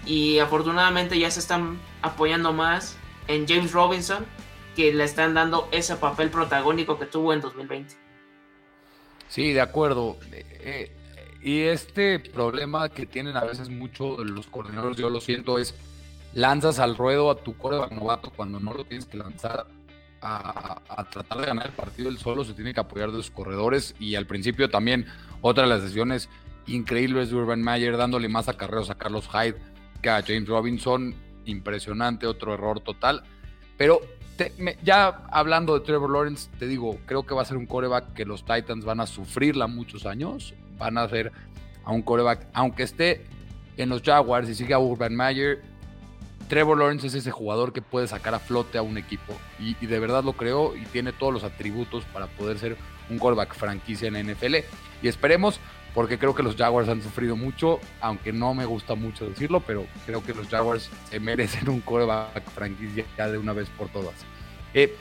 [0.05, 2.95] Y afortunadamente ya se están apoyando más
[3.27, 4.25] en James Robinson,
[4.73, 7.93] que le están dando ese papel protagónico que tuvo en 2020.
[9.27, 10.17] Sí, de acuerdo.
[10.31, 15.59] Eh, eh, y este problema que tienen a veces mucho los coordinadores, yo lo siento,
[15.59, 15.75] es
[16.33, 19.67] lanzas al ruedo a tu coreback novato cuando no lo tienes que lanzar
[20.21, 23.95] a, tratar de ganar el partido él solo, se tiene que apoyar de sus corredores
[23.99, 25.05] y al principio también
[25.41, 26.29] otra de las decisiones
[26.67, 29.57] increíbles de Urban Meyer dándole más acarreos a Carlos Hyde
[30.01, 33.23] que a James Robinson, impresionante, otro error total,
[33.77, 34.01] pero
[34.83, 38.25] ya hablando de Trevor Lawrence, te digo, creo que va a ser un coreback que
[38.25, 40.53] los Titans van a sufrirla muchos años.
[40.77, 41.31] Van a ser
[41.83, 43.25] a un coreback, aunque esté
[43.77, 45.61] en los Jaguars y siga Urban Meyer,
[46.51, 49.33] Trevor Lawrence es ese jugador que puede sacar a flote a un equipo.
[49.57, 52.75] Y, de verdad lo creo y tiene todos los atributos para poder ser
[53.09, 54.55] un coreback franquicia en NFL.
[55.01, 55.61] Y esperemos
[55.93, 59.85] porque creo que los Jaguars han sufrido mucho, aunque no me gusta mucho decirlo, pero
[60.05, 64.15] creo que los Jaguars se merecen un coreback franquicia ya de una vez por todas.
[64.73, 64.93] Eh,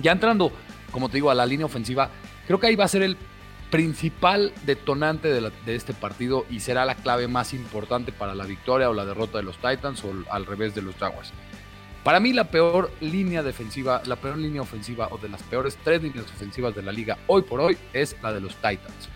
[0.00, 0.52] ya entrando,
[0.92, 2.10] como te digo, a la línea ofensiva,
[2.46, 3.16] creo que ahí va a ser el
[3.70, 8.94] principal detonante de, este partido y será la clave más importante para la victoria o
[8.94, 11.32] la derrota de los Titans o al revés de los Jaguars.
[12.04, 16.02] Para mí la peor línea defensiva, la peor línea ofensiva o de las peores tres
[16.02, 19.08] líneas ofensivas de la liga hoy por hoy es la de los Titans.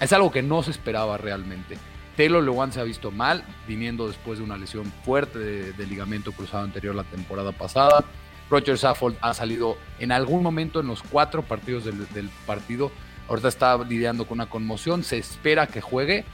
[0.00, 1.78] Es algo que no se esperaba realmente.
[2.16, 6.64] Taylor Lewan se ha visto mal, viniendo después de una lesión fuerte de, ligamento cruzado
[6.64, 8.04] anterior la temporada pasada.
[8.50, 12.92] Roger Saffold ha salido en algún momento en los cuatro partidos del, partido.
[13.28, 16.24] Ahorita está lidiando con una conmoción, se espera que juegue,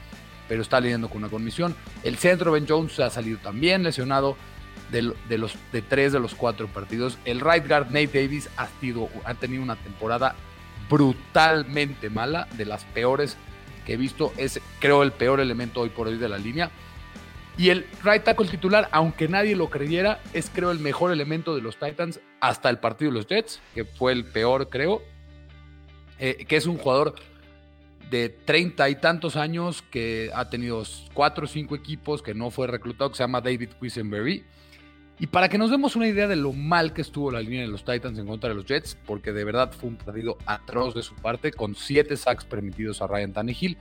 [0.49, 1.75] pero está lidiando con una conmoción.
[2.03, 4.37] El centro Ben Jones ha salido también lesionado
[4.91, 7.19] de, los, de tres de los cuatro partidos.
[7.25, 8.69] El right guard Nate Davis ha,
[9.25, 10.35] ha tenido una temporada
[10.89, 13.37] brutalmente mala, de las peores
[13.89, 14.33] he visto.
[14.37, 16.71] Es, creo, el peor elemento hoy por hoy de la línea.
[17.57, 21.63] Y el right tackle titular, aunque nadie lo creyera, es creo el mejor elemento de
[21.63, 25.03] los Titans hasta el partido de los Jets, que fue el peor, creo.
[26.19, 27.15] Eh, que es un jugador
[28.11, 30.83] de treinta y tantos años que ha tenido
[31.15, 34.45] cuatro o cinco equipos, que no fue reclutado, que se llama David Quisenberry.
[35.21, 37.69] Y para que nos demos una idea de lo mal que estuvo la línea de
[37.69, 41.03] los Titans en contra de los Jets, porque de verdad fue un partido atroz de
[41.03, 43.77] su parte, con 7 sacks permitidos a Ryan Tannehill.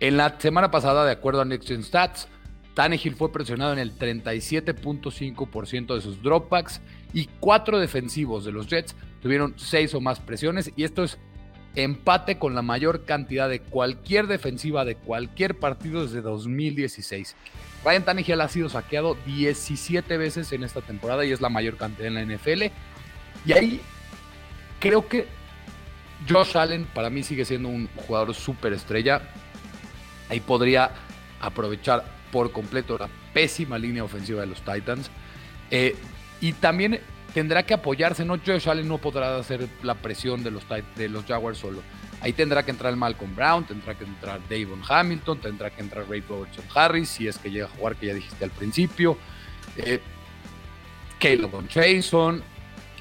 [0.00, 2.28] En la semana pasada, de acuerdo a Next Gen Stats,
[2.74, 6.82] Tannehill fue presionado en el 37.5% de sus dropbacks
[7.14, 11.18] y cuatro defensivos de los Jets tuvieron 6 o más presiones y esto es
[11.76, 17.36] empate con la mayor cantidad de cualquier defensiva de cualquier partido desde 2016.
[17.84, 22.08] Ryan Tannehill ha sido saqueado 17 veces en esta temporada y es la mayor cantidad
[22.08, 22.64] en la NFL.
[23.44, 23.80] Y ahí
[24.80, 25.26] creo que
[26.28, 29.22] Josh Allen para mí sigue siendo un jugador súper estrella.
[30.30, 30.90] Ahí podría
[31.40, 35.10] aprovechar por completo la pésima línea ofensiva de los Titans.
[35.70, 35.94] Eh,
[36.40, 37.00] y también
[37.36, 38.38] tendrá que apoyarse, ¿no?
[38.38, 40.64] Josh Allen no podrá hacer la presión de los,
[40.96, 41.82] de los Jaguars solo.
[42.22, 46.22] Ahí tendrá que entrar Malcolm Brown, tendrá que entrar Davon Hamilton, tendrá que entrar Ray
[46.26, 49.18] Robertson Harris, si es que llega a jugar, que ya dijiste al principio.
[49.76, 50.00] Eh,
[51.20, 52.42] Caleb Jason.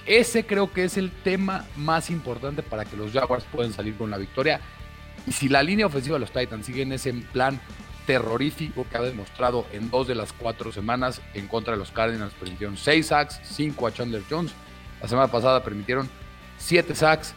[0.05, 4.11] Ese creo que es el tema más importante para que los Jaguars puedan salir con
[4.11, 4.59] la victoria.
[5.25, 7.61] Y si la línea ofensiva de los Titans sigue en ese plan
[8.05, 12.33] terrorífico que ha demostrado en dos de las cuatro semanas en contra de los Cardinals,
[12.33, 14.53] permitieron seis sacks, cinco a Chandler Jones.
[15.01, 16.09] La semana pasada permitieron
[16.57, 17.33] siete sacks.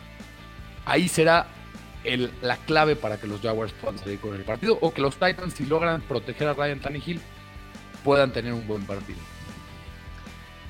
[0.85, 1.49] Ahí será
[2.43, 5.55] la clave para que los Jaguars puedan salir con el partido o que los Titans,
[5.55, 7.21] si logran proteger a Ryan Tannehill,
[8.05, 9.19] puedan tener un buen partido.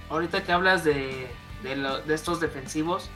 [0.08, 1.28] Ahorita que hablas de,
[1.62, 3.10] de, estos defensivos,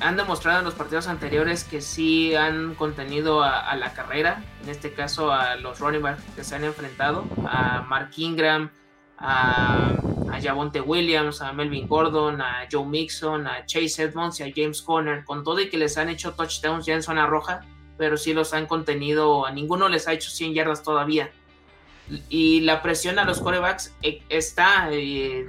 [0.00, 4.92] han demostrado en los partidos anteriores que sí han contenido a, la carrera, en este
[4.92, 8.70] caso a los running backs que se han enfrentado, a Mark Ingram,
[9.18, 9.92] a,
[10.30, 14.82] a Javonte Williams, a Melvin Gordon, a Joe Mixon, a Chase Edmonds y a James
[14.82, 17.62] Conner, con todo y que les han hecho touchdowns ya en zona roja,
[17.96, 21.30] pero sí los han contenido, a ninguno les ha hecho 100 yardas todavía.
[22.28, 24.88] Y la presión a los corebacks eh, está,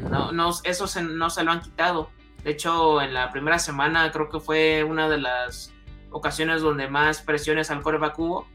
[0.10, 2.10] no, no, eso no se lo han quitado.
[2.44, 5.74] De hecho, en la primera semana creo que fue una de las
[6.12, 8.48] ocasiones donde más presiones al coreback hubo,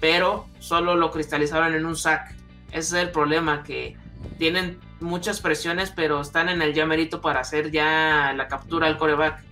[0.00, 2.34] pero solo lo cristalizaron en un sack.
[2.68, 3.96] Ese es el problema, que
[4.38, 6.86] tienen muchas presiones, pero están en el ya
[7.20, 9.42] para hacer ya la captura al coreback.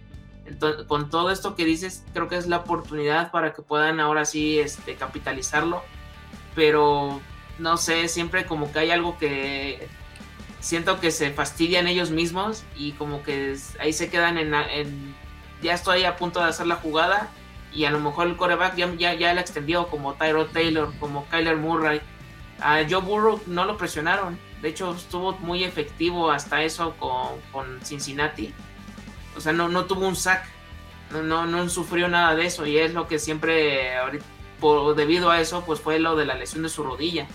[0.47, 4.25] Entonces, con todo esto que dices, creo que es la oportunidad para que puedan ahora
[4.25, 5.83] sí este, capitalizarlo.
[6.55, 7.21] Pero
[7.59, 9.89] no sé, siempre como que hay algo que
[10.61, 15.15] siento que se fastidian ellos mismos y como que ahí se quedan en, en
[15.63, 17.31] ya estoy a punto de hacer la jugada
[17.77, 21.27] y a lo mejor el coreback ya, ya, ya la extendió como Tyrod Taylor, como
[21.27, 22.01] Kyler Murray.
[22.59, 24.39] A Joe Burrow no lo presionaron.
[24.63, 28.55] De hecho, estuvo muy efectivo hasta eso con, con Cincinnati.
[29.37, 30.49] O sea, no, no tuvo un sack.
[31.13, 32.67] No, no, sufrió nada de eso.
[32.67, 33.91] Y es lo que siempre,
[34.59, 37.27] por, debido a eso, pues fue lo de la lesión de su rodilla.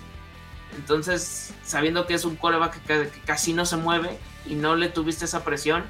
[0.75, 5.25] Entonces, sabiendo que es un coreback que, casi no se mueve y no le tuviste
[5.25, 5.83] esa presión,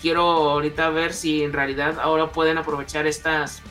[0.00, 3.62] quiero ahorita ver si en realidad ahora pueden aprovechar estas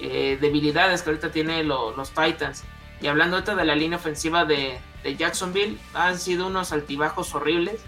[0.00, 2.64] eh, debilidades que ahorita tienen los Titans.
[3.00, 4.78] Y hablando ahorita de la línea ofensiva de,
[5.18, 7.82] Jacksonville, han sido unos altibajos horribles.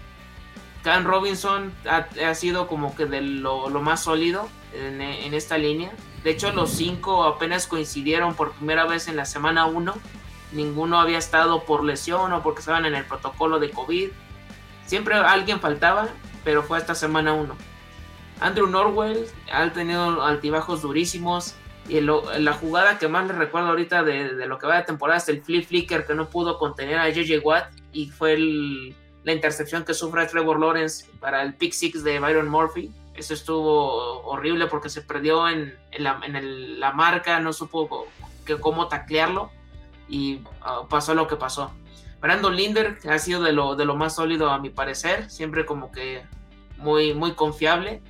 [0.83, 5.91] Can Robinson ha, sido como que de lo, más sólido en, en, esta línea.
[6.23, 9.95] De hecho, los cinco apenas coincidieron por primera vez en la semana 1.
[10.51, 14.09] Ninguno había estado por lesión o porque estaban en el protocolo de COVID.
[14.85, 16.07] Siempre alguien faltaba,
[16.43, 17.55] pero fue esta semana 1.
[18.39, 21.55] Andrew Norwell ha tenido altibajos durísimos.
[21.89, 25.29] Y la jugada que más le recuerdo ahorita de, lo que va de temporada es
[25.29, 28.37] el flip flicker que no pudo contener a JJ Watt y fue
[29.23, 32.91] la intercepción que sufre Trevor Lawrence para el pick six de Byron Murphy.
[33.15, 38.07] Eso estuvo horrible porque se perdió en, la, marca, no supo
[38.45, 39.49] que, cómo taclearlo
[40.07, 41.71] y ah, pasó lo que pasó.
[42.19, 45.91] Brandon Linder ha sido de lo, de lo más sólido a mi parecer, siempre como
[45.91, 46.23] que
[46.77, 48.01] muy, muy confiable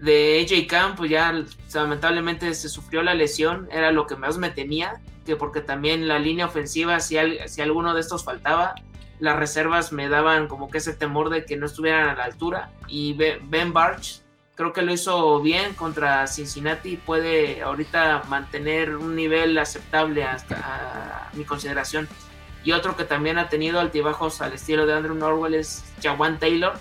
[0.00, 1.44] de AJ Camp, pues ya
[1.74, 6.18] lamentablemente se sufrió la lesión, era lo que más me temía, que porque también la
[6.18, 7.16] línea ofensiva, si,
[7.46, 8.74] si alguno de estos faltaba,
[9.18, 12.70] las reservas me daban como que ese temor de que no estuvieran a la altura.
[12.86, 14.22] Y Ben Barch,
[14.58, 21.30] creo que lo hizo bien contra Cincinnati, puede ahorita mantener un nivel aceptable hasta a
[21.34, 22.08] mi consideración.
[22.64, 26.72] Y otro que también ha tenido altibajos al estilo de Andrew Norwell es Jawan Taylor.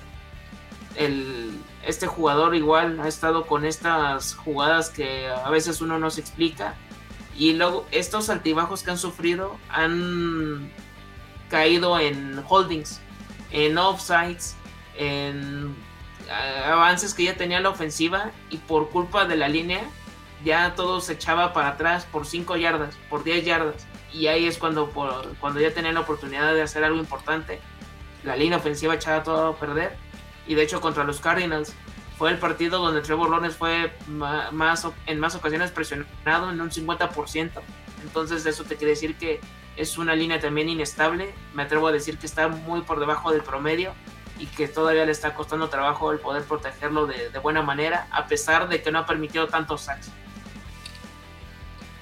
[0.96, 1.52] El,
[1.86, 6.74] este jugador igual ha estado con estas jugadas que a veces uno no se explica.
[7.38, 10.72] Y luego estos altibajos que han sufrido han
[11.48, 13.02] caído en holdings,
[13.52, 14.56] en offsides,
[14.98, 15.76] en
[16.30, 19.82] avances que ya tenía la ofensiva y por culpa de la línea
[20.44, 23.88] ya todo se echaba para atrás por 5 yardas, por 10 yardas.
[24.14, 24.92] Y ahí es cuando,
[25.40, 27.60] cuando ya tenían la oportunidad de hacer algo importante,
[28.24, 29.98] la línea ofensiva echaba todo a perder
[30.48, 31.74] y de hecho contra los Cardinals
[32.18, 37.52] fue el partido donde Trevor Lawrence fue más, en más ocasiones presionado en un 50%.
[38.04, 39.40] Entonces eso te quiere decir que
[39.76, 41.34] es una línea también inestable.
[41.54, 43.94] Me atrevo a decir que está muy por debajo del promedio
[44.40, 48.70] y que todavía le está costando trabajo el poder protegerlo de, buena manera, a pesar
[48.70, 50.12] de que no ha permitido tantos sacks.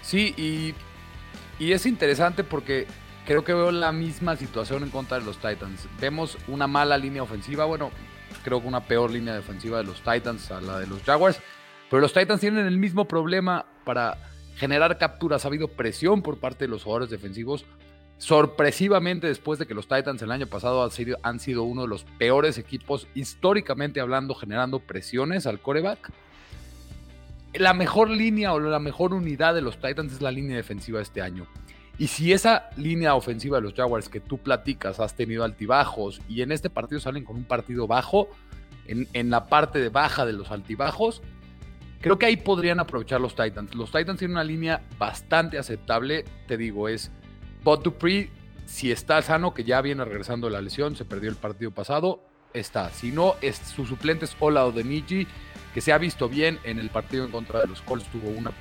[0.01, 0.75] Sí, y,
[1.71, 2.87] es interesante porque
[3.25, 5.87] creo que veo la misma situación en contra de los Titans.
[5.99, 7.91] Vemos una mala línea ofensiva, bueno,
[8.43, 11.39] creo que una peor línea defensiva de los Titans a la de los Jaguars.
[11.89, 14.17] Pero los Titans tienen el mismo problema para
[14.55, 15.45] generar capturas.
[15.45, 17.65] Ha habido presión por parte de los jugadores defensivos.
[18.17, 21.87] Sorpresivamente, después de que los Titans el año pasado han sido, han sido uno de
[21.89, 26.11] los peores equipos históricamente hablando, generando presiones al coreback.
[27.53, 31.21] La mejor línea o la mejor unidad de los Titans es la línea defensiva este
[31.21, 31.45] año.
[31.97, 36.41] Y si esa línea ofensiva de los Jaguars que tú platicas has tenido altibajos y
[36.41, 38.29] en este partido salen con un partido bajo,
[38.87, 41.21] en, la parte de baja de los altibajos,
[42.01, 43.73] creo que ahí podrían aprovechar los Titans.
[43.75, 47.11] Los Titans tienen una línea bastante aceptable, te digo, es
[47.65, 48.29] Bot Dupree,
[48.67, 52.21] si está sano, que ya viene regresando de la lesión, se perdió el partido pasado,
[52.53, 52.91] está.
[52.91, 55.27] Si no, es, su suplente es Ola Niji
[55.73, 58.51] que se ha visto bien en el partido en contra de los Colts, tuvo 1.5,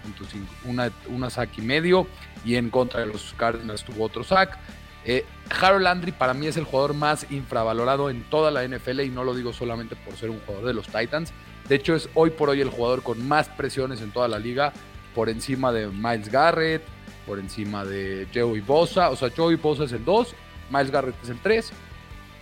[0.64, 2.06] una, una sack y medio,
[2.46, 4.58] y en contra de los Cardinals tuvo otro sack.
[5.04, 5.26] Eh,
[5.60, 9.22] Harold Landry para mí es el jugador más infravalorado en toda la NFL y no
[9.22, 11.34] lo digo solamente por ser un jugador de los Titans.
[11.68, 14.72] De hecho es hoy por hoy el jugador con más presiones en toda la liga,
[15.14, 16.82] por encima de Miles Garrett,
[17.26, 19.10] por encima de Joey Bosa.
[19.10, 20.34] O sea, Joey Bosa es el 2,
[20.70, 21.72] Miles Garrett es el 3,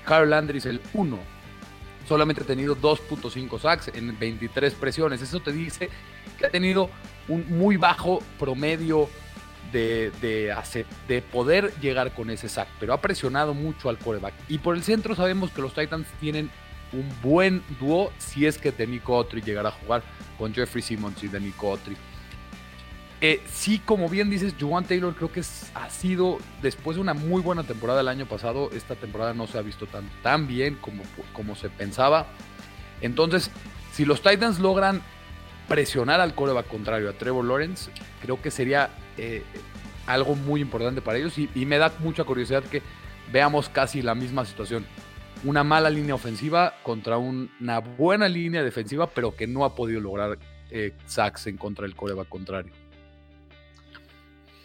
[0.07, 1.33] Harold Landry es el 1
[2.07, 5.23] solamente ha tenido 2.5 sacks en 23 presiones.
[5.23, 5.89] Eso te dice
[6.39, 6.91] que ha tenido
[7.29, 9.09] un muy bajo promedio
[9.73, 14.35] de, de, poder llegar con ese sack, pero ha presionado mucho al coreback.
[14.49, 16.51] Y por el centro sabemos que los Titans tienen
[16.93, 20.03] un buen dúo si es que Denico Otri llegará a jugar
[20.37, 21.97] con Jeffrey Simmons y Denico Otri.
[23.25, 25.43] Eh, sí, como bien dices, Juwan Taylor creo que
[25.75, 29.59] ha sido, después de una muy buena temporada el año pasado, esta temporada no se
[29.59, 29.87] ha visto
[30.25, 30.77] tan, bien
[31.33, 32.27] como, se pensaba.
[33.01, 33.53] Entonces,
[33.93, 35.03] si los Titans logran
[35.69, 39.45] presionar al coreback contrario a Trevor Lawrence, creo que sería eh,
[40.09, 42.83] algo muy importante para ellos y, y, me da mucha curiosidad que
[43.31, 44.85] veamos casi la misma situación.
[45.45, 50.39] Una mala línea ofensiva contra una buena línea defensiva, pero que no ha podido lograr
[50.71, 52.82] eh, sacks en contra del coreback contrario.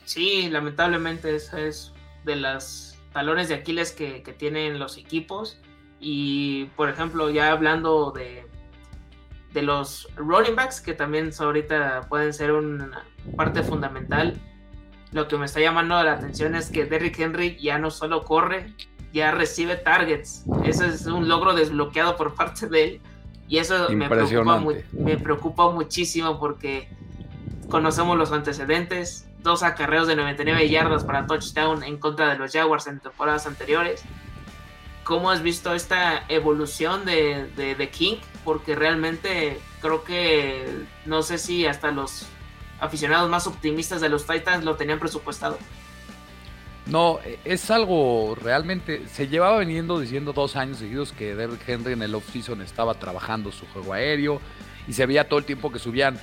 [0.07, 1.91] Sí, lamentablemente eso es
[2.23, 5.59] de las talones de Aquiles que, que tienen los equipos.
[5.99, 8.47] Y por ejemplo, ya hablando de,
[9.51, 13.03] de los running backs, que también ahorita pueden ser una
[13.35, 14.39] parte fundamental,
[15.11, 18.73] lo que me está llamando la atención es que Derrick Henry ya no solo corre,
[19.11, 20.45] ya recibe targets.
[20.63, 23.01] Eso es un logro desbloqueado por parte de él.
[23.49, 26.87] Y eso me preocupa, me preocupa muchísimo porque
[27.69, 29.26] conocemos los antecedentes.
[29.39, 34.03] Dos acarreos de 99 yardas para touchdown en contra de los Jaguars en temporadas anteriores.
[35.03, 38.17] ¿Cómo has visto esta evolución de, de, de King?
[38.43, 42.27] Porque realmente creo que no sé si hasta los
[42.79, 45.57] aficionados más optimistas de los Titans lo tenían presupuestado.
[46.85, 49.07] No, es algo realmente.
[49.07, 53.51] Se llevaba veniendo diciendo dos años seguidos que Derrick Henry en el off-season estaba trabajando
[53.51, 54.39] su juego aéreo
[54.87, 56.17] y se veía todo el tiempo que subían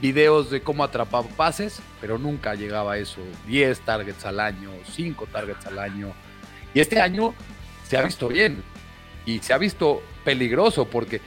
[0.00, 3.20] videos de cómo atrapaba pases, pero nunca llegaba a eso.
[3.46, 6.12] 10 targets al año, 5 targets al año.
[6.74, 7.34] Y este año
[7.86, 8.62] se ha visto bien
[9.24, 11.20] y se ha visto peligroso porque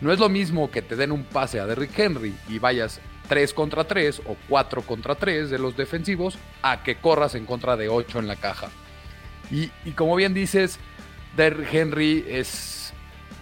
[0.00, 3.52] no es lo mismo que te den un pase a Derrick Henry y vayas 3
[3.52, 7.88] contra 3 o 4 contra 3 de los defensivos a que corras en contra de
[7.88, 8.68] 8 en la caja.
[9.50, 10.78] Y, como bien dices,
[11.36, 12.77] Derrick Henry es,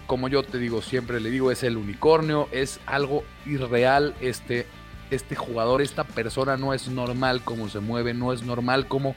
[0.07, 4.65] como yo te digo, siempre le digo, es el unicornio, es algo irreal este,
[5.11, 9.15] este jugador, esta persona no es normal como se mueve, no es normal como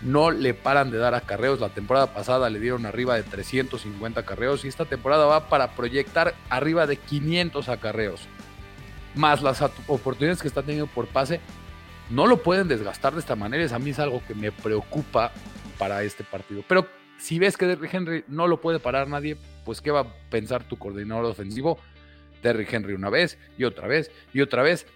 [0.00, 1.60] no le paran de dar acarreos.
[1.60, 6.34] La temporada pasada le dieron arriba de 350 acarreos y esta temporada va para proyectar
[6.48, 8.28] arriba de 500 acarreos
[9.18, 11.40] más las oportunidades que está teniendo por pase,
[12.08, 13.74] no lo pueden desgastar de esta manera.
[13.74, 15.32] a mí es algo que me preocupa
[15.76, 16.62] para este partido.
[16.66, 16.86] Pero
[17.18, 20.64] si ves que Derrick Henry no lo puede parar nadie, pues ¿qué va a pensar
[20.64, 21.78] tu coordinador ofensivo?
[22.42, 24.86] Derrick Henry una vez y otra vez y otra vez.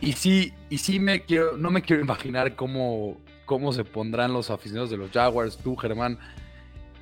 [0.00, 4.50] Y sí, y sí me quiero, no me quiero imaginar cómo, cómo se pondrán los
[4.50, 6.18] aficionados de los Jaguars, tú Germán,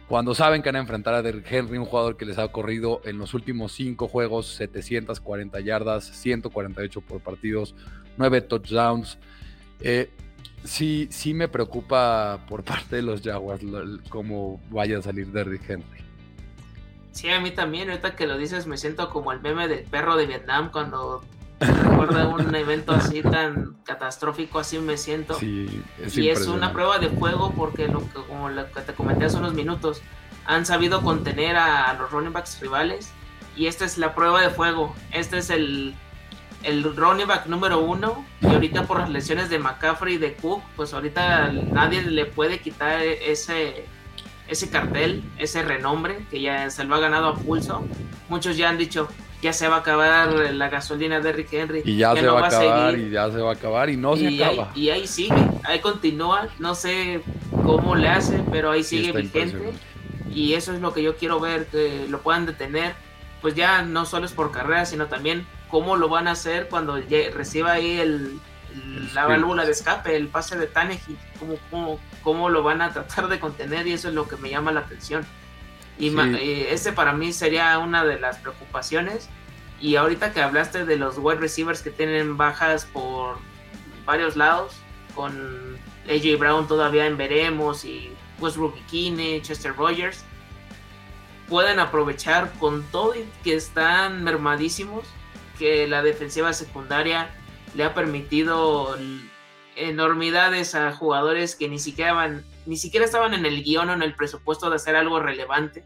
[0.09, 3.01] cuando saben que van a enfrentar a Derrick Henry, un jugador que les ha corrido
[3.05, 7.75] en los últimos cinco juegos 740 yardas, 148 por partidos,
[8.19, 9.19] 9 touchdowns.
[9.81, 10.11] Eh,
[10.65, 13.63] sí, sí me preocupa por parte de los Jaguars
[14.09, 16.03] cómo vaya a salir Derrick Henry.
[17.13, 20.17] Sí, a mí también, ahorita que lo dices me siento como el meme del perro
[20.17, 21.23] de Vietnam cuando
[21.61, 25.35] recuerda un evento así tan catastrófico, así me siento.
[25.35, 25.83] Sí,
[26.15, 29.37] y es una prueba de fuego porque, lo que, como lo que te comenté hace
[29.37, 30.03] unos minutos,
[30.47, 33.13] han sabido contener a, los running backs rivales.
[33.55, 34.95] Y esta es la prueba de fuego.
[35.13, 35.95] Este es el,
[36.63, 38.25] el running back número uno.
[38.41, 42.61] Y ahorita por las lesiones de McCaffrey y de Cook, pues ahorita nadie le puede
[42.61, 43.87] quitar ese,
[44.49, 47.85] ese cartel, ese renombre que ya se lo ha ganado a pulso.
[48.29, 49.09] Muchos ya han dicho,
[49.43, 51.83] ya se va a acabar la gasolina de Rick Henry.
[51.85, 54.43] Y ya, se va, a acabar, y ya se va a acabar, y no se
[54.43, 54.71] acaba.
[54.75, 55.35] y ahí sigue,
[55.65, 57.23] ahí continúa, no sé
[57.65, 59.73] cómo le hace, pero ahí sigue vigente.
[60.33, 62.95] Y eso es lo que yo quiero ver, que lo puedan detener,
[63.43, 67.01] pues ya no solo es por carrera, sino también cómo lo van a hacer cuando
[67.33, 68.39] reciba ahí el,
[69.15, 73.27] la válvula de escape, el pase de Tannehill, cómo, cómo, cómo lo van a tratar
[73.29, 75.27] de contener, y eso es lo que me llama la atención.
[75.99, 79.29] Y eh, ese para mí sería una de las preocupaciones.
[79.81, 83.39] Y ahorita que hablaste de los wide receivers que tienen bajas por
[84.05, 84.75] varios lados,
[85.15, 90.25] con AJ Brown todavía en veremos y Westbrook Kine, Chester Rogers,
[91.49, 95.05] pueden aprovechar con todo y que están mermadísimos,
[95.59, 97.31] que la defensiva secundaria
[97.75, 98.97] le ha permitido
[99.77, 102.35] enormidades a jugadores que ni siquiera
[102.67, 105.85] estaban en el guion o en el presupuesto de hacer algo relevante.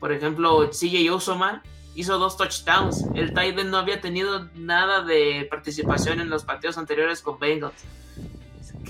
[0.00, 1.62] Por ejemplo, CJ Osoma
[1.94, 3.04] hizo dos touchdowns.
[3.14, 7.84] El Titan no había tenido nada de participación en los partidos anteriores con Bengals.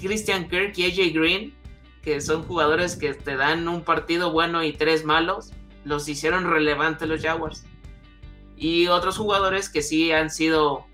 [0.00, 1.54] Christian Kirk y AJ Green,
[2.02, 5.52] que son jugadores que te dan un partido bueno y tres malos,
[5.84, 7.64] los hicieron relevantes los Jaguars.
[8.62, 10.86] Y otros jugadores que sí han sido,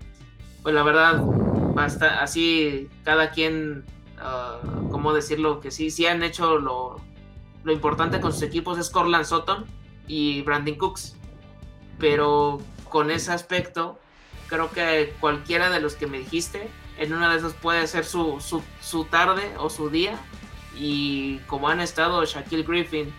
[0.63, 1.21] pues la verdad,
[1.75, 3.85] basta, así cada quien
[4.17, 5.59] uh, ¿cómo decirlo?
[5.59, 6.99] Que sí, sí han hecho lo,
[7.63, 9.67] lo importante con sus equipos es Corland Sutton
[10.07, 11.15] y Brandon Cooks.
[11.99, 12.59] Pero
[12.89, 13.99] con ese aspecto,
[14.47, 18.41] creo que cualquiera de los que me dijiste, en una de esas puede ser su,
[18.41, 20.19] su, su tarde o su día.
[20.75, 23.13] Y como han estado Shaquille Griffin,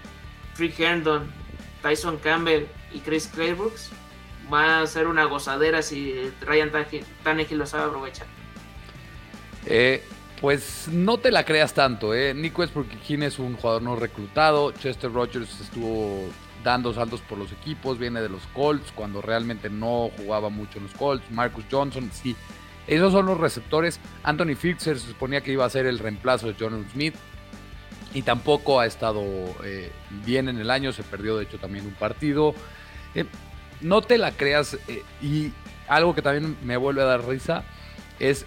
[0.58, 1.32] Rick Herndon,
[1.82, 3.74] Tyson Campbell y Chris Claybrook,
[4.52, 6.70] va a ser una gozadera si Ryan
[7.22, 8.26] Tannehill lo sabe aprovechar.
[9.66, 10.02] Eh,
[10.40, 12.32] pues no te la creas tanto, ¿eh?
[12.34, 12.96] Nico es porque
[13.26, 14.72] es un jugador no reclutado.
[14.72, 16.28] Chester Rogers estuvo
[16.64, 20.84] dando saltos por los equipos, viene de los Colts, cuando realmente no jugaba mucho en
[20.84, 21.30] los Colts.
[21.30, 22.36] Marcus Johnson, sí.
[22.86, 24.00] Esos son los receptores.
[24.22, 27.14] Anthony Fixer se suponía que iba a ser el reemplazo de John Smith.
[28.12, 29.22] Y tampoco ha estado
[29.62, 29.92] eh,
[30.24, 30.92] bien en el año.
[30.92, 32.54] Se perdió, de hecho, también un partido.
[33.14, 33.26] Eh,
[33.80, 34.74] no te la creas.
[34.88, 35.52] Eh, y
[35.88, 37.64] algo que también me vuelve a dar risa
[38.18, 38.46] es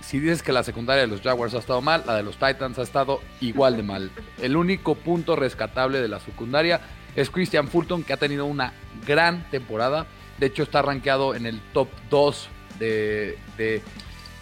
[0.00, 2.78] si dices que la secundaria de los Jaguars ha estado mal, la de los Titans
[2.78, 4.10] ha estado igual de mal.
[4.40, 6.80] El único punto rescatable de la secundaria
[7.14, 8.72] es Christian Fulton, que ha tenido una
[9.06, 10.06] gran temporada.
[10.38, 12.48] De hecho, está rankeado en el top 2
[12.78, 13.38] de,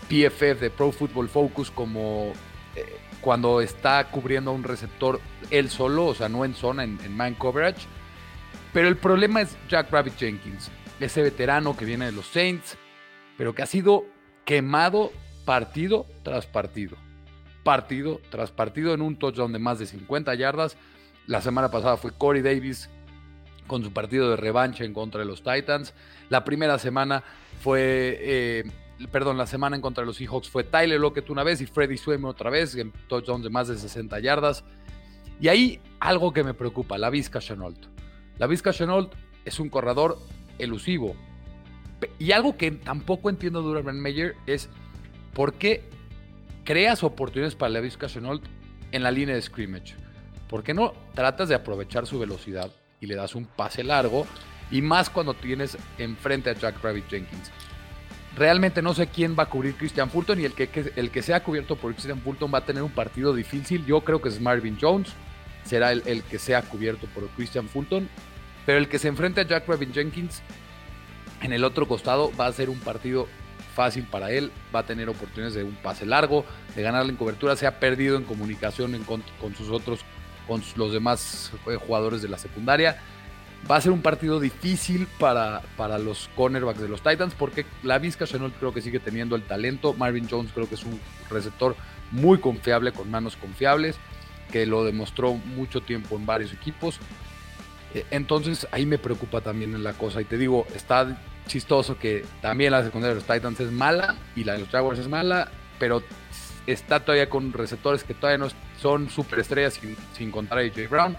[0.09, 2.33] PFF, de Pro Football Focus, como
[2.77, 5.21] eh, cuando está cubriendo a un receptor
[5.51, 7.89] él solo, o sea, no en zona, en man coverage.
[8.77, 10.71] Pero el problema es Jack Rabbit Jenkins,
[11.01, 12.77] ese veterano que viene de los Saints,
[13.39, 14.05] pero que ha sido
[14.45, 15.13] quemado
[15.47, 16.99] partido tras partido.
[17.65, 20.77] Partido tras partido en un touchdown de más de 50 yardas.
[21.27, 22.91] La semana pasada fue Corey Davis
[23.67, 25.95] con su partido de revancha en contra de los Titans.
[26.29, 27.25] La primera semana
[27.63, 28.65] fue, eh,
[29.11, 31.97] perdón, la semana en contra de los Seahawks fue Tyler Lockett una vez y Freddy
[31.97, 34.65] Swimmer otra vez en touchdown de más de 60 yardas.
[35.41, 37.96] Y ahí algo que me preocupa, la Vizca Chenault.
[38.39, 39.13] La Vizca Chenault
[39.45, 40.19] es un corredor
[40.59, 41.17] elusivo.
[42.19, 44.69] Y algo que tampoco entiendo de Urban Meyer es
[45.37, 45.85] ¿Por qué
[46.65, 48.43] creas oportunidades para Levis Chenault
[48.91, 49.95] en la línea de scrimmage?
[50.49, 52.71] ¿Por qué no tratas de aprovechar su velocidad
[53.03, 54.27] y le das un pase largo?
[54.71, 57.51] Y más cuando tienes enfrente a Jack Rabbit Jenkins.
[58.35, 61.43] Realmente no sé quién va a cubrir Christian Fulton y el que, el que sea
[61.43, 63.85] cubierto por Christian Fulton va a tener un partido difícil.
[63.85, 65.13] Yo creo que es Marvin Jones,
[65.67, 68.09] será el, el que sea cubierto por Christian Fulton.
[68.65, 70.43] Pero el que se enfrente a Jack Rabbit Jenkins
[71.43, 73.29] en el otro costado va a ser un partido
[73.77, 77.57] fácil para él, va a tener oportunidades de un pase largo, de ganarle en cobertura,
[77.57, 79.23] se ha perdido en comunicación con,
[79.55, 80.01] sus otros,
[80.49, 82.97] con los demás eh, jugadores de la secundaria.
[83.71, 87.99] Va a ser un partido difícil para, para los cornerbacks de los Titans porque la
[87.99, 89.93] Vizca Chenault creo que sigue teniendo el talento.
[89.93, 90.99] Marvin Jones creo que es un
[91.29, 91.77] receptor
[92.13, 93.97] muy confiable, con manos confiables,
[94.51, 96.99] que lo demostró mucho tiempo en varios equipos.
[97.95, 100.21] Eh, entonces ahí me preocupa también la cosa.
[100.21, 104.45] Y te digo, está chistoso que también la secundaria de los Titans es mala y
[104.45, 106.03] la de los Jaguars es mala, pero
[106.67, 108.49] está todavía con receptores que todavía no
[108.81, 111.17] son superestrellas sin, sin contar a AJ Brown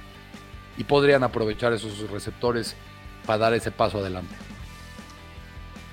[0.77, 2.75] y podrían aprovechar esos receptores
[3.25, 4.35] para dar ese paso adelante.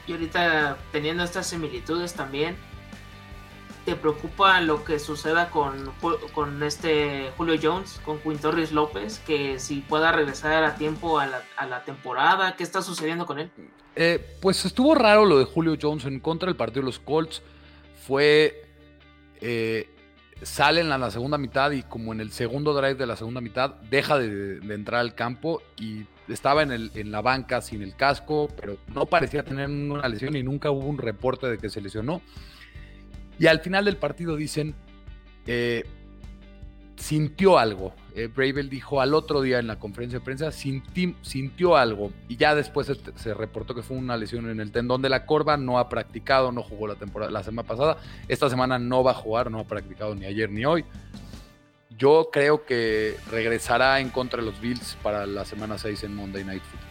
[0.07, 2.57] Y ahorita teniendo estas similitudes también,
[3.85, 5.93] ¿te preocupa lo que suceda con,
[6.33, 11.85] con este Julio Jones, con Quintorris López, que si pueda regresar a tiempo a la,
[11.85, 12.57] temporada?
[12.57, 13.51] ¿Qué está sucediendo con él?
[13.97, 17.43] Eh, pues estuvo raro lo de Julio Jones en contra del partido de los Colts.
[18.07, 18.63] Fue.
[19.41, 19.91] Eh,
[20.43, 23.75] salen a la segunda mitad y, como en el segundo drive de la segunda mitad,
[23.91, 28.49] deja de, entrar al campo y estaba en, el, en, la banca sin el casco,
[28.57, 32.21] pero no parecía tener una lesión y nunca hubo un reporte de que se lesionó.
[33.39, 34.75] Y al final del partido dicen.
[35.47, 35.85] Eh,
[36.97, 37.95] sintió algo.
[38.15, 38.31] Eh,
[38.71, 42.13] dijo al otro día en la conferencia de prensa, sintió algo.
[42.29, 45.57] Y ya después se, reportó que fue una lesión en el tendón de la corva.
[45.57, 47.99] No ha practicado, no jugó la temporada la semana pasada.
[48.29, 50.85] Esta semana no va a jugar, no ha practicado ni ayer ni hoy.
[51.97, 56.45] Yo creo que regresará en contra de los Bills para la semana 6 en Monday
[56.45, 56.89] Night Football.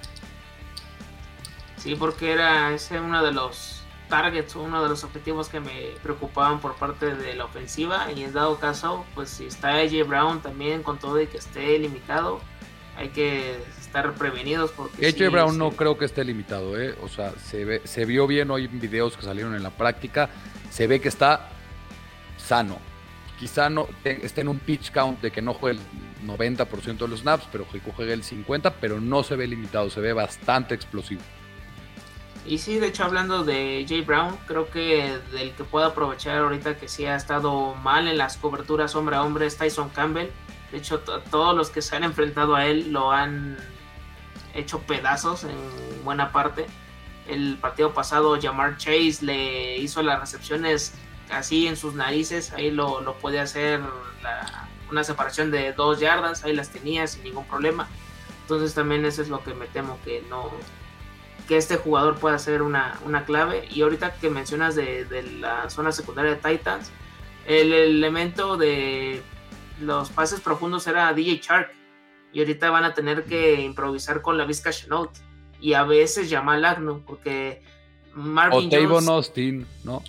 [1.77, 6.59] Sí, porque era ese uno de los targets, uno de los objetivos que me preocupaban
[6.59, 8.11] por parte de la ofensiva.
[8.15, 11.77] Y en dado caso, pues si está AJ Brown también con todo y que esté
[11.79, 12.39] limitado,
[12.95, 16.95] hay que estar prevenidos porque AJ Brown no creo que esté limitado, ¿eh?
[17.01, 20.29] o sea, se, ve, se vio bien hoy en videos que salieron en la práctica,
[20.69, 21.49] se ve que está
[22.37, 22.77] sano.
[23.39, 27.21] Quizá no esté en un pitch count de que no juegue el 90% de los
[27.21, 31.21] snaps, pero que juegue el 50%, pero no se ve limitado, se ve bastante explosivo.
[32.45, 36.75] Y sí, de hecho, hablando de Jay Brown, creo que del que puedo aprovechar ahorita
[36.77, 40.27] que sí ha estado mal en las coberturas hombre a hombre es Tyson Campbell.
[40.71, 43.57] De hecho, todos los que se han enfrentado a él lo han
[44.53, 45.57] hecho pedazos en
[46.03, 46.65] buena parte.
[47.27, 50.93] El partido pasado, Jamar Chase le hizo las recepciones
[51.31, 52.51] así en sus narices.
[52.51, 53.79] Ahí lo, lo puede hacer
[54.91, 56.43] una separación de dos yardas.
[56.43, 57.87] Ahí las tenía sin ningún problema.
[58.41, 60.51] Entonces también eso es lo que me temo que no,
[61.47, 63.67] que este jugador pueda ser una, clave.
[63.71, 65.05] Y ahorita que mencionas de,
[65.39, 66.91] la zona secundaria de Titans,
[67.45, 69.21] el elemento de
[69.81, 71.71] los pases profundos era DJ Shark.
[72.31, 75.11] Y ahorita van a tener que improvisar con la Vizca Chenault.
[75.61, 77.61] Y a veces Jamal Agnew, porque
[78.13, 80.03] Marvin o Tavon Austin, ¿no?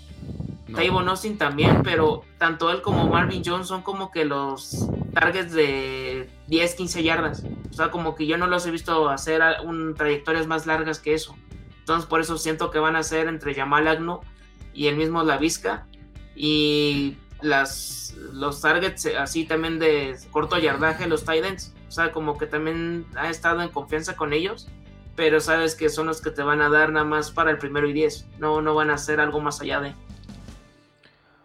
[0.74, 1.10] No.
[1.10, 6.74] Austin también, pero tanto él como Marvin Jones son como que los targets de 10,
[6.74, 7.44] 15 yardas.
[7.70, 11.14] O sea, como que yo no los he visto hacer un, trayectorias más largas que
[11.14, 11.36] eso.
[11.78, 14.20] Entonces, por eso siento que van a ser entre Jamal Agno
[14.72, 15.86] y el mismo La Vizca.
[16.34, 21.74] Y las, los targets así también de corto yardaje, los Titans.
[21.88, 24.68] O sea, como que también ha estado en confianza con ellos.
[25.14, 27.88] Pero sabes que son los que te van a dar nada más para el primero
[27.88, 28.26] y 10.
[28.38, 29.94] No, no van a hacer algo más allá de.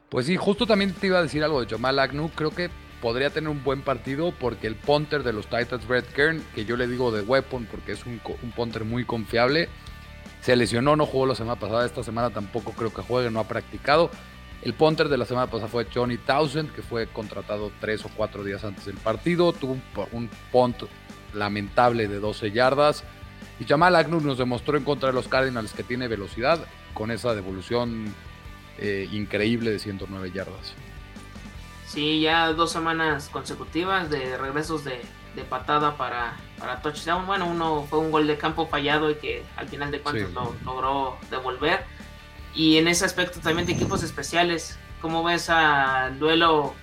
[0.09, 2.29] Pues sí, justo también te iba a decir algo de Jamal Agnew.
[2.29, 6.43] Creo que podría tener un buen partido porque el punter de los Titans, Brett Kern,
[6.55, 9.69] que yo le digo de weapon porque es un, un punter muy confiable,
[10.41, 13.47] se lesionó, no jugó la semana pasada, esta semana tampoco creo que juegue, no ha
[13.47, 14.09] practicado.
[14.63, 18.43] El punter de la semana pasada fue Johnny Townsend, que fue contratado tres o cuatro
[18.43, 19.53] días antes del partido.
[19.53, 20.83] Tuvo un, un punt
[21.33, 23.03] lamentable de 12 yardas.
[23.59, 26.59] Y Jamal Agnew nos demostró en contra de los Cardinals que tiene velocidad
[26.93, 28.13] con esa devolución
[28.81, 30.73] eh, increíble de 109 yardas.
[31.85, 35.01] Sí, ya dos semanas consecutivas de regresos de,
[35.49, 37.25] patada para, para touchdown.
[37.25, 40.53] Bueno, uno fue un gol de campo fallado y que al final de cuentas lo
[40.65, 41.85] logró devolver.
[42.53, 46.73] Y en ese aspecto también de equipos especiales, ¿cómo ves al duelo?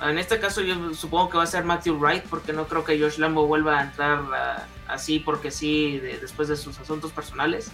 [0.00, 2.98] En este caso yo supongo que va a ser Matthew Wright porque no creo que
[2.98, 7.72] Josh Lambo vuelva a entrar ah, así porque sí después de sus asuntos personales.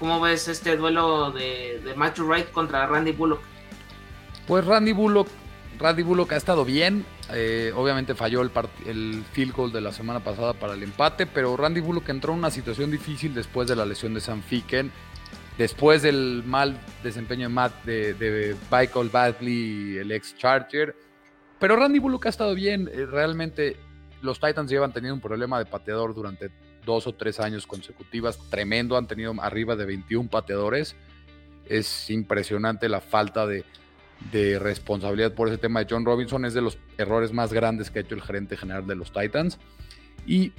[0.00, 3.42] ¿Cómo ves este duelo de, de Matthew Wright contra Randy Bullock?
[4.48, 5.28] Pues Randy Bullock
[5.80, 7.04] Randy Bullock ha estado bien.
[7.32, 8.50] Eh, obviamente falló el,
[8.86, 12.40] el, field goal de la semana pasada para el empate, pero Randy Bullock entró en
[12.40, 14.92] una situación difícil después de la lesión de Sam Ficken,
[15.56, 20.94] después del mal desempeño de, Matt, de, Michael Badley, el ex Charger.
[21.58, 22.90] Pero Randy Bullock ha estado bien.
[22.92, 23.76] Eh, realmente
[24.20, 26.50] los Titans llevan teniendo un problema de pateador durante
[26.84, 28.38] dos o tres años consecutivas.
[28.50, 30.96] Tremendo, han tenido arriba de 21 pateadores.
[31.66, 33.64] Es impresionante la falta de,
[34.58, 38.02] responsabilidad por ese tema de John Robinson es de los errores más grandes que ha
[38.02, 39.58] hecho el gerente general de los Titans.
[40.26, 40.52] Y,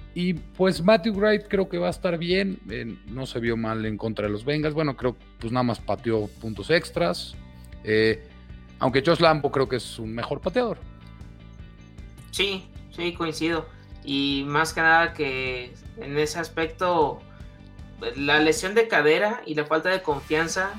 [0.57, 3.95] pues Matthew Wright creo que va a estar bien, eh, no se vio mal en
[3.95, 7.35] contra de los Bengals, bueno, creo pues nada más pateó puntos extras,
[7.83, 8.27] eh,
[8.79, 10.79] aunque Josh Lambo creo que es un mejor pateador.
[12.31, 13.67] Sí, sí, coincido.
[14.03, 17.21] Y más que nada que en ese aspecto
[18.15, 20.71] la lesión de cadera y la falta de confianza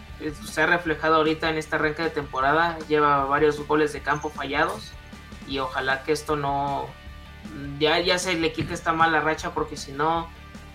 [0.45, 2.79] se ha reflejado ahorita en esta arranque de temporada.
[2.89, 4.93] Lleva varios goles de campo fallados
[5.47, 6.89] y ojalá que esto no
[7.79, 10.29] ya, ya se le quite esta mala racha porque si no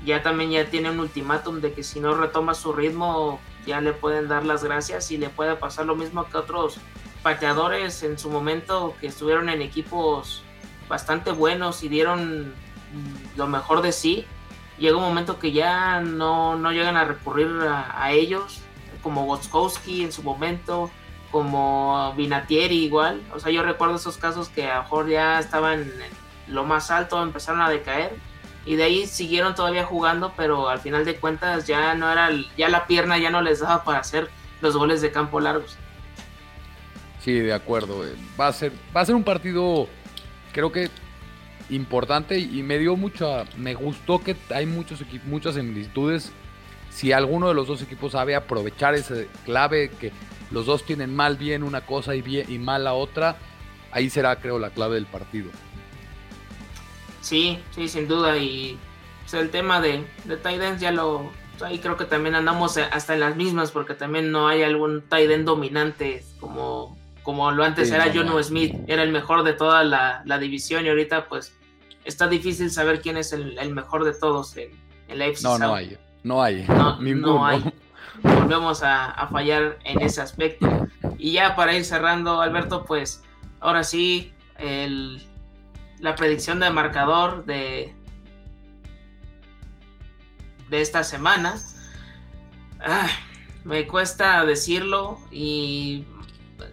[0.05, 3.93] ya también ya tiene un ultimátum de que si no retoma su ritmo ya le
[3.93, 6.77] pueden dar las gracias y le puede pasar lo mismo que otros
[7.23, 10.43] pateadores en su momento que estuvieron en equipos
[10.87, 12.53] bastante buenos y dieron
[13.35, 14.25] lo mejor de sí
[14.77, 18.61] llega un momento que ya no, llegan a recurrir a, ellos,
[19.01, 20.89] como Goskowski en su momento,
[21.31, 23.21] como Vinatieri igual.
[23.33, 26.91] O sea, yo recuerdo esos casos que a lo mejor ya estaban en lo más
[26.91, 28.15] alto, empezaron a decaer.
[28.65, 32.67] Y de ahí siguieron todavía jugando, pero al final de cuentas ya no era, ya
[32.67, 34.29] la pierna ya no les daba para hacer
[34.61, 35.77] los goles de campo largos.
[37.21, 38.03] Sí, de acuerdo.
[38.39, 39.87] Va a ser, va a ser un partido,
[40.57, 40.89] creo que
[41.69, 46.31] importante y me dio mucho, me gustó que hay muchos muchas similitudes.
[46.89, 50.11] Si alguno de los dos equipos sabe aprovechar ese clave que
[50.49, 53.37] los dos tienen mal bien una cosa y, bien, y mal la otra,
[53.91, 55.51] ahí será creo la clave del partido.
[57.21, 58.35] Sí, sí, sin duda.
[58.39, 58.79] Y
[59.21, 61.31] pues, el tema de, de tight ya lo...
[61.61, 65.29] Ahí creo que también andamos hasta en las mismas porque también no hay algún tight
[65.29, 66.97] end dominante como,
[67.27, 68.73] como lo antes era John Smith.
[68.87, 71.53] Era el mejor de toda la, la división y ahorita pues
[72.05, 74.71] está difícil saber quién es el, mejor de todos en,
[75.09, 75.97] el la No, no hay.
[76.23, 76.65] No hay.
[76.65, 77.61] No, hay.
[78.23, 80.87] Volvemos a, fallar en ese aspecto.
[81.17, 83.21] Y ya para ir cerrando, Alberto, pues
[83.59, 84.31] ahora sí,
[85.99, 87.93] la predicción de marcador de,
[90.69, 91.55] de esta semana.
[92.79, 93.09] Ah,
[93.65, 96.05] me cuesta decirlo y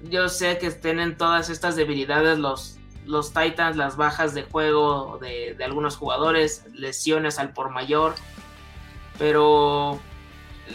[0.03, 5.57] yo sé que tienen todas estas debilidades los, los Titans, las bajas de juego de,
[5.65, 8.15] algunos jugadores, lesiones al por mayor,
[9.19, 10.01] pero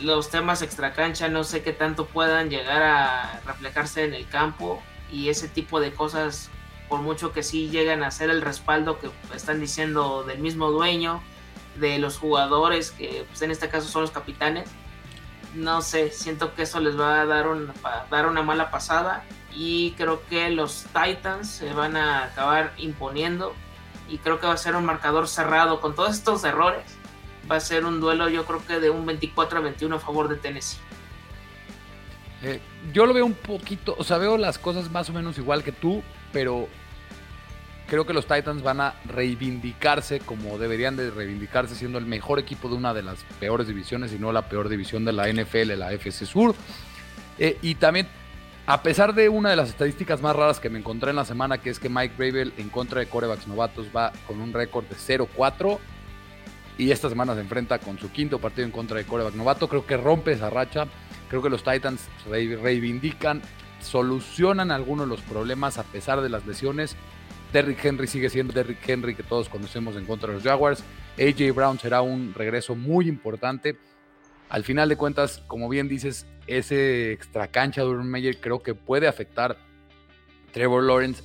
[0.01, 4.81] los temas extracancha no sé qué tanto puedan llegar a reflejarse en el campo
[5.11, 6.49] y ese tipo de cosas,
[6.87, 11.21] por mucho que sí llegan a ser el respaldo que están diciendo del mismo dueño,
[11.79, 14.69] de los jugadores, que pues, en este caso son los capitanes,
[15.55, 19.23] no sé, siento que eso les va a dar, un, a dar una mala pasada
[19.53, 23.55] y creo que los Titans se van a acabar imponiendo
[24.07, 26.83] y creo que va a ser un marcador cerrado con todos estos errores.
[27.51, 30.27] Va a ser un duelo yo creo que de un 24 a 21 a favor
[30.27, 30.79] de Tennessee.
[32.41, 32.61] Eh,
[32.93, 35.71] yo lo veo un poquito, o sea, veo las cosas más o menos igual que
[35.71, 36.67] tú, pero
[37.89, 42.69] creo que los Titans van a reivindicarse como deberían de reivindicarse siendo el mejor equipo
[42.69, 45.91] de una de las peores divisiones y no la peor división de la NFL, la
[45.91, 46.55] FC Sur.
[47.37, 48.07] Eh, y también,
[48.67, 51.57] a pesar de una de las estadísticas más raras que me encontré en la semana,
[51.57, 54.95] que es que Mike Bravel en contra de corebacks novatos va con un récord de
[54.95, 55.79] 0-4
[56.77, 59.85] y esta semana se enfrenta con su quinto partido en contra de coreback novato, creo
[59.85, 60.87] que rompe esa racha.
[61.29, 63.41] Creo que los Titans reivindican,
[63.81, 66.95] solucionan algunos de los problemas a pesar de las lesiones
[67.51, 70.83] Derrick Henry sigue siendo Derrick Henry que todos conocemos en contra de los Jaguars.
[71.17, 73.77] AJ Brown será un regreso muy importante.
[74.49, 78.75] Al final de cuentas, como bien dices, ese extra cancha de Urban Meyer creo que
[78.75, 79.57] puede afectar.
[80.51, 81.23] Trevor Lawrence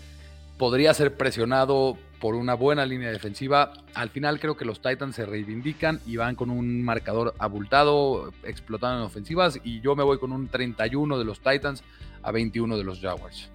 [0.59, 3.73] podría ser presionado por una buena línea defensiva.
[3.95, 9.01] Al final creo que los Titans se reivindican y van con un marcador abultado, explotando
[9.01, 9.61] en ofensivas.
[9.63, 11.83] Y yo me voy con un 31 de los Titans
[12.23, 13.51] a 21 de los Jaguars.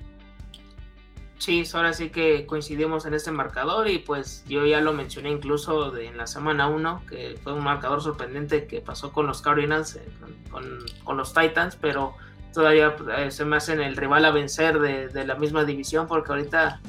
[1.40, 5.96] Sí, ahora sí que coincidimos en este marcador y pues yo ya lo mencioné incluso
[5.96, 10.04] en la semana 1, que fue un marcador sorprendente que pasó con los Cardinals, eh,
[10.52, 12.14] con, los Titans, pero
[12.54, 16.82] todavía eh, se me hacen el rival a vencer de, la misma división porque ahorita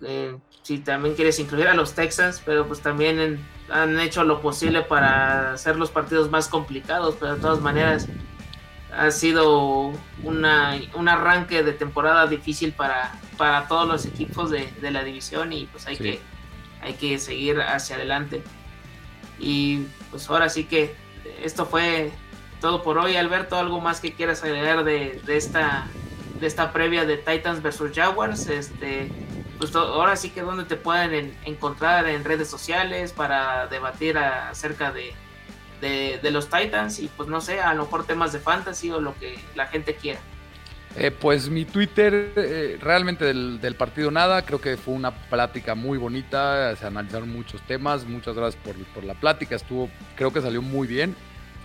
[0.00, 4.80] eh, si también quieres incluir a los Texans, pero pues también han hecho lo posible
[4.80, 8.08] para hacer los partidos más complicados, pero de todas maneras
[8.96, 9.92] ha sido
[10.22, 15.66] una, un arranque de temporada difícil para, para todos los equipos de, la división y
[15.66, 16.20] pues hay, que,
[16.80, 18.42] hay que seguir hacia adelante.
[19.38, 20.94] Y pues ahora sí que
[21.42, 22.12] esto fue
[22.60, 23.16] todo por hoy.
[23.16, 25.86] Alberto, ¿algo más que quieras agregar de, esta,
[26.40, 28.46] de esta previa de Titans versus Jaguars?
[28.48, 29.10] Este,
[29.58, 35.14] pues ahora sí que donde te pueden encontrar en redes sociales para debatir acerca de,
[35.80, 39.14] de, los Titans y pues no sé, a lo mejor temas de fantasy o lo
[39.18, 40.20] que la gente quiera.
[40.96, 45.98] Eh, pues mi Twitter, eh, realmente del, partido nada, creo que fue una plática muy
[45.98, 50.62] bonita, se analizaron muchos temas, muchas gracias por, por, la plática, estuvo, creo que salió
[50.62, 51.16] muy bien,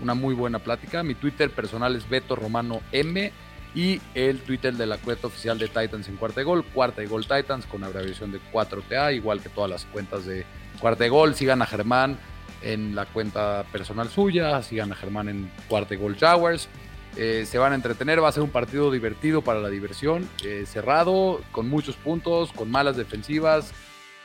[0.01, 1.03] una muy buena plática.
[1.03, 3.31] Mi Twitter personal es Beto Romano M
[3.75, 7.07] y el Twitter de la cuenta oficial de Titans en Cuarta de Gol, Cuarta de
[7.07, 10.45] Gol Titans con abreviación de 4TA, igual que todas las cuentas de
[10.79, 12.17] Cuarta de Gol, sigan a Germán,
[12.61, 16.67] en la cuenta personal suya, sigan a Germán en Cuarta Gold Towers.
[17.15, 20.65] Eh, se van a entretener, va a ser un partido divertido para la diversión, eh,
[20.67, 23.71] cerrado, con muchos puntos, con malas defensivas,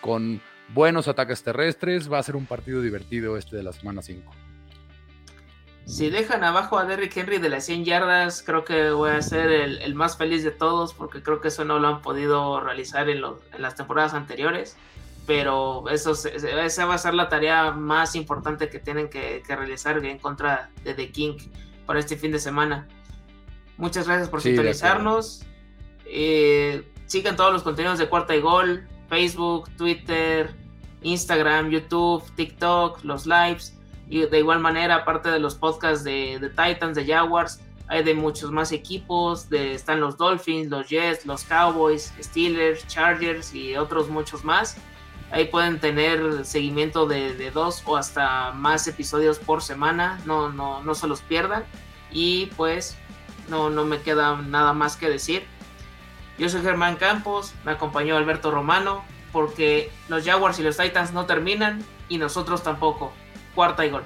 [0.01, 4.32] con buenos ataques terrestres, va a ser un partido divertido este de la semana 5.
[5.87, 9.51] Si dejan abajo a Derrick Henry de las 100 yardas, creo que voy a ser
[9.51, 13.22] el, más feliz de todos porque creo que eso no lo han podido realizar en
[13.59, 14.76] las temporadas anteriores
[15.27, 20.18] pero eso, esa va a ser la tarea más importante que tienen que, realizar en
[20.18, 21.37] contra de The King
[21.87, 22.87] para este fin de semana.
[23.77, 25.45] Muchas gracias por sintonizarnos.
[26.07, 30.55] Eh, sigan todos los contenidos de Cuarta y Gol, Facebook, Twitter,
[31.03, 33.77] Instagram, YouTube, TikTok, los lives.
[34.09, 38.14] Y de igual manera, aparte de los podcasts de, de Titans, de Jaguars, hay de
[38.14, 39.49] muchos más equipos.
[39.49, 44.77] De, están los Dolphins, los Jets, los Cowboys, Steelers, Chargers y otros muchos más.
[45.35, 50.20] Ahí pueden tener seguimiento de, dos o hasta más episodios por semana.
[50.26, 51.64] No, no, no se los pierdan.
[52.12, 52.97] Y pues
[53.49, 55.45] no, no me queda nada más que decir.
[56.39, 61.26] Yo soy Germán Campos, me acompañó Alberto Romano, porque los Jaguars y los Titans no
[61.26, 63.12] terminan y nosotros tampoco.
[63.57, 64.05] Cuarta y gol.